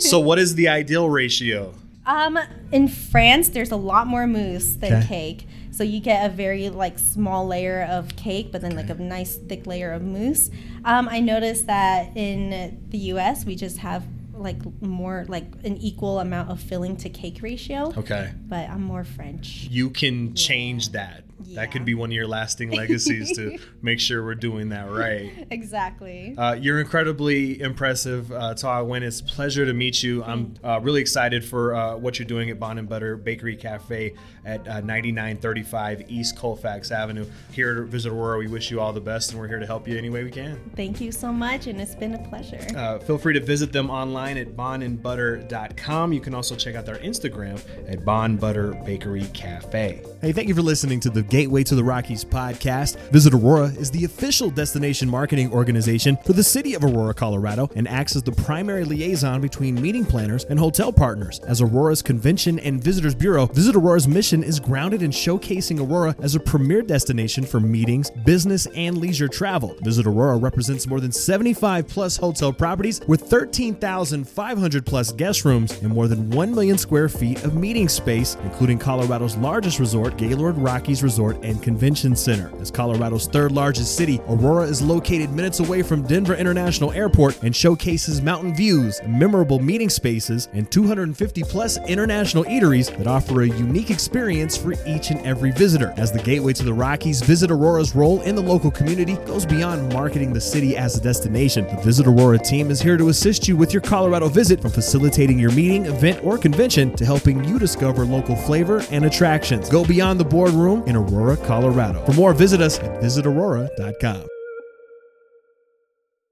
so, 0.00 0.20
what 0.20 0.38
is 0.44 0.54
the 0.56 0.68
ideal 0.68 1.08
ratio? 1.08 1.74
Um, 2.06 2.38
in 2.72 2.88
France, 2.88 3.48
there's 3.48 3.70
a 3.70 3.76
lot 3.76 4.06
more 4.06 4.26
mousse 4.26 4.74
than 4.74 4.94
Okay. 4.94 5.06
cake. 5.06 5.48
So 5.70 5.82
you 5.82 5.98
get 6.00 6.24
a 6.24 6.28
very 6.32 6.68
like 6.70 6.98
small 6.98 7.46
layer 7.46 7.82
of 7.90 8.14
cake, 8.16 8.52
but 8.52 8.60
then 8.60 8.76
like 8.76 8.90
a 8.90 8.94
nice 8.94 9.34
thick 9.36 9.66
layer 9.66 9.92
of 9.92 10.02
mousse. 10.02 10.50
Um, 10.84 11.08
I 11.10 11.18
noticed 11.20 11.66
that 11.66 12.16
in 12.16 12.78
the 12.90 12.98
U.S. 12.98 13.44
we 13.44 13.56
just 13.56 13.78
have 13.78 14.04
like 14.34 14.58
more 14.82 15.24
like 15.28 15.46
an 15.64 15.76
equal 15.78 16.20
amount 16.20 16.50
of 16.50 16.60
filling 16.60 16.96
to 16.98 17.08
cake 17.08 17.38
ratio. 17.42 17.92
Okay. 17.96 18.32
But 18.46 18.68
I'm 18.70 18.82
more 18.82 19.02
French. 19.04 19.66
You 19.70 19.90
can 19.90 20.34
change 20.34 20.90
that. 20.92 21.23
That 21.54 21.70
could 21.70 21.84
be 21.84 21.94
one 21.94 22.10
of 22.10 22.14
your 22.14 22.26
lasting 22.26 22.70
legacies 22.70 23.36
to 23.36 23.58
make 23.82 24.00
sure 24.00 24.24
we're 24.24 24.34
doing 24.34 24.70
that 24.70 24.90
right. 24.90 25.46
Exactly. 25.50 26.34
Uh, 26.36 26.54
you're 26.54 26.80
incredibly 26.80 27.60
impressive, 27.60 28.30
uh, 28.32 28.54
Thoa 28.54 28.84
Nguyen. 28.84 29.02
It's 29.02 29.20
a 29.20 29.24
pleasure 29.24 29.64
to 29.64 29.72
meet 29.72 30.02
you. 30.02 30.24
I'm 30.24 30.54
uh, 30.64 30.80
really 30.82 31.00
excited 31.00 31.44
for 31.44 31.74
uh, 31.74 31.96
what 31.96 32.18
you're 32.18 32.26
doing 32.26 32.50
at 32.50 32.58
Bond 32.58 32.78
and 32.78 32.88
Butter 32.88 33.16
Bakery 33.16 33.56
Cafe 33.56 34.14
at 34.44 34.60
uh, 34.66 34.80
9935 34.80 36.10
East 36.10 36.36
Colfax 36.36 36.90
Avenue. 36.90 37.26
Here 37.52 37.82
at 37.82 37.88
Visit 37.88 38.10
Aurora, 38.10 38.38
we 38.38 38.46
wish 38.48 38.70
you 38.70 38.80
all 38.80 38.92
the 38.92 39.00
best, 39.00 39.30
and 39.30 39.40
we're 39.40 39.48
here 39.48 39.58
to 39.58 39.66
help 39.66 39.86
you 39.86 39.96
any 39.96 40.10
way 40.10 40.24
we 40.24 40.30
can. 40.30 40.70
Thank 40.76 41.00
you 41.00 41.12
so 41.12 41.32
much, 41.32 41.66
and 41.66 41.80
it's 41.80 41.94
been 41.94 42.14
a 42.14 42.28
pleasure. 42.28 42.60
Uh, 42.76 42.98
feel 42.98 43.18
free 43.18 43.34
to 43.34 43.40
visit 43.40 43.72
them 43.72 43.90
online 43.90 44.36
at 44.36 44.56
bondandbutter.com. 44.56 46.12
You 46.12 46.20
can 46.20 46.34
also 46.34 46.56
check 46.56 46.74
out 46.74 46.86
their 46.86 46.96
Instagram 46.96 47.60
at 47.88 48.04
Bond 48.04 48.40
Butter 48.40 48.74
Bakery 48.84 49.26
Cafe. 49.32 50.02
Hey, 50.20 50.32
thank 50.32 50.48
you 50.48 50.54
for 50.54 50.62
listening 50.62 51.00
to 51.00 51.10
the 51.10 51.22
Gateway 51.34 51.64
to 51.64 51.74
the 51.74 51.82
Rockies 51.82 52.24
podcast. 52.24 52.96
Visit 53.10 53.34
Aurora 53.34 53.66
is 53.66 53.90
the 53.90 54.04
official 54.04 54.50
destination 54.50 55.10
marketing 55.10 55.52
organization 55.52 56.16
for 56.24 56.32
the 56.32 56.44
city 56.44 56.74
of 56.74 56.84
Aurora, 56.84 57.12
Colorado, 57.12 57.68
and 57.74 57.88
acts 57.88 58.14
as 58.14 58.22
the 58.22 58.30
primary 58.30 58.84
liaison 58.84 59.40
between 59.40 59.74
meeting 59.82 60.04
planners 60.04 60.44
and 60.44 60.60
hotel 60.60 60.92
partners. 60.92 61.40
As 61.40 61.60
Aurora's 61.60 62.02
Convention 62.02 62.60
and 62.60 62.80
Visitors 62.80 63.16
Bureau, 63.16 63.46
Visit 63.46 63.74
Aurora's 63.74 64.06
mission 64.06 64.44
is 64.44 64.60
grounded 64.60 65.02
in 65.02 65.10
showcasing 65.10 65.80
Aurora 65.80 66.14
as 66.20 66.36
a 66.36 66.38
premier 66.38 66.82
destination 66.82 67.42
for 67.42 67.58
meetings, 67.58 68.12
business, 68.24 68.66
and 68.76 68.98
leisure 68.98 69.26
travel. 69.26 69.74
Visit 69.80 70.06
Aurora 70.06 70.36
represents 70.36 70.86
more 70.86 71.00
than 71.00 71.10
75 71.10 71.88
plus 71.88 72.16
hotel 72.16 72.52
properties 72.52 73.00
with 73.08 73.22
13,500 73.22 74.86
plus 74.86 75.10
guest 75.10 75.44
rooms 75.44 75.72
and 75.82 75.88
more 75.88 76.06
than 76.06 76.30
1 76.30 76.54
million 76.54 76.78
square 76.78 77.08
feet 77.08 77.42
of 77.42 77.56
meeting 77.56 77.88
space, 77.88 78.36
including 78.44 78.78
Colorado's 78.78 79.36
largest 79.36 79.80
resort, 79.80 80.16
Gaylord 80.16 80.56
Rockies 80.56 81.02
Resort 81.02 81.23
and 81.32 81.62
Convention 81.62 82.14
Center. 82.14 82.52
As 82.60 82.70
Colorado's 82.70 83.26
third 83.26 83.52
largest 83.52 83.96
city, 83.96 84.20
Aurora 84.28 84.64
is 84.64 84.82
located 84.82 85.30
minutes 85.30 85.60
away 85.60 85.82
from 85.82 86.06
Denver 86.06 86.34
International 86.34 86.92
Airport 86.92 87.42
and 87.42 87.54
showcases 87.54 88.22
mountain 88.22 88.54
views, 88.54 89.00
memorable 89.06 89.58
meeting 89.58 89.88
spaces, 89.88 90.48
and 90.52 90.70
250 90.70 91.42
plus 91.44 91.78
international 91.88 92.44
eateries 92.44 92.96
that 92.96 93.06
offer 93.06 93.42
a 93.42 93.48
unique 93.48 93.90
experience 93.90 94.56
for 94.56 94.72
each 94.86 95.10
and 95.10 95.24
every 95.26 95.50
visitor. 95.50 95.94
As 95.96 96.12
the 96.12 96.22
gateway 96.22 96.52
to 96.52 96.62
the 96.62 96.74
Rockies, 96.74 97.22
Visit 97.22 97.50
Aurora's 97.50 97.94
role 97.94 98.20
in 98.22 98.34
the 98.34 98.42
local 98.42 98.70
community 98.70 99.16
goes 99.26 99.46
beyond 99.46 99.92
marketing 99.92 100.32
the 100.32 100.40
city 100.40 100.76
as 100.76 100.96
a 100.96 101.00
destination. 101.00 101.66
The 101.66 101.82
Visit 101.82 102.06
Aurora 102.06 102.38
team 102.38 102.70
is 102.70 102.80
here 102.80 102.96
to 102.96 103.08
assist 103.08 103.48
you 103.48 103.56
with 103.56 103.72
your 103.72 103.82
Colorado 103.82 104.28
visit 104.28 104.60
from 104.60 104.70
facilitating 104.70 105.38
your 105.38 105.52
meeting, 105.52 105.86
event, 105.86 106.22
or 106.24 106.38
convention 106.38 106.94
to 106.96 107.04
helping 107.04 107.44
you 107.44 107.58
discover 107.58 108.04
local 108.04 108.36
flavor 108.36 108.82
and 108.90 109.04
attractions. 109.04 109.68
Go 109.68 109.84
beyond 109.84 110.20
the 110.20 110.24
boardroom 110.24 110.82
in 110.86 110.96
Aurora, 111.08 111.36
Colorado. 111.36 112.04
For 112.06 112.12
more, 112.12 112.32
visit 112.32 112.60
us 112.60 112.78
at 112.78 113.00
visitaurora.com. 113.00 114.33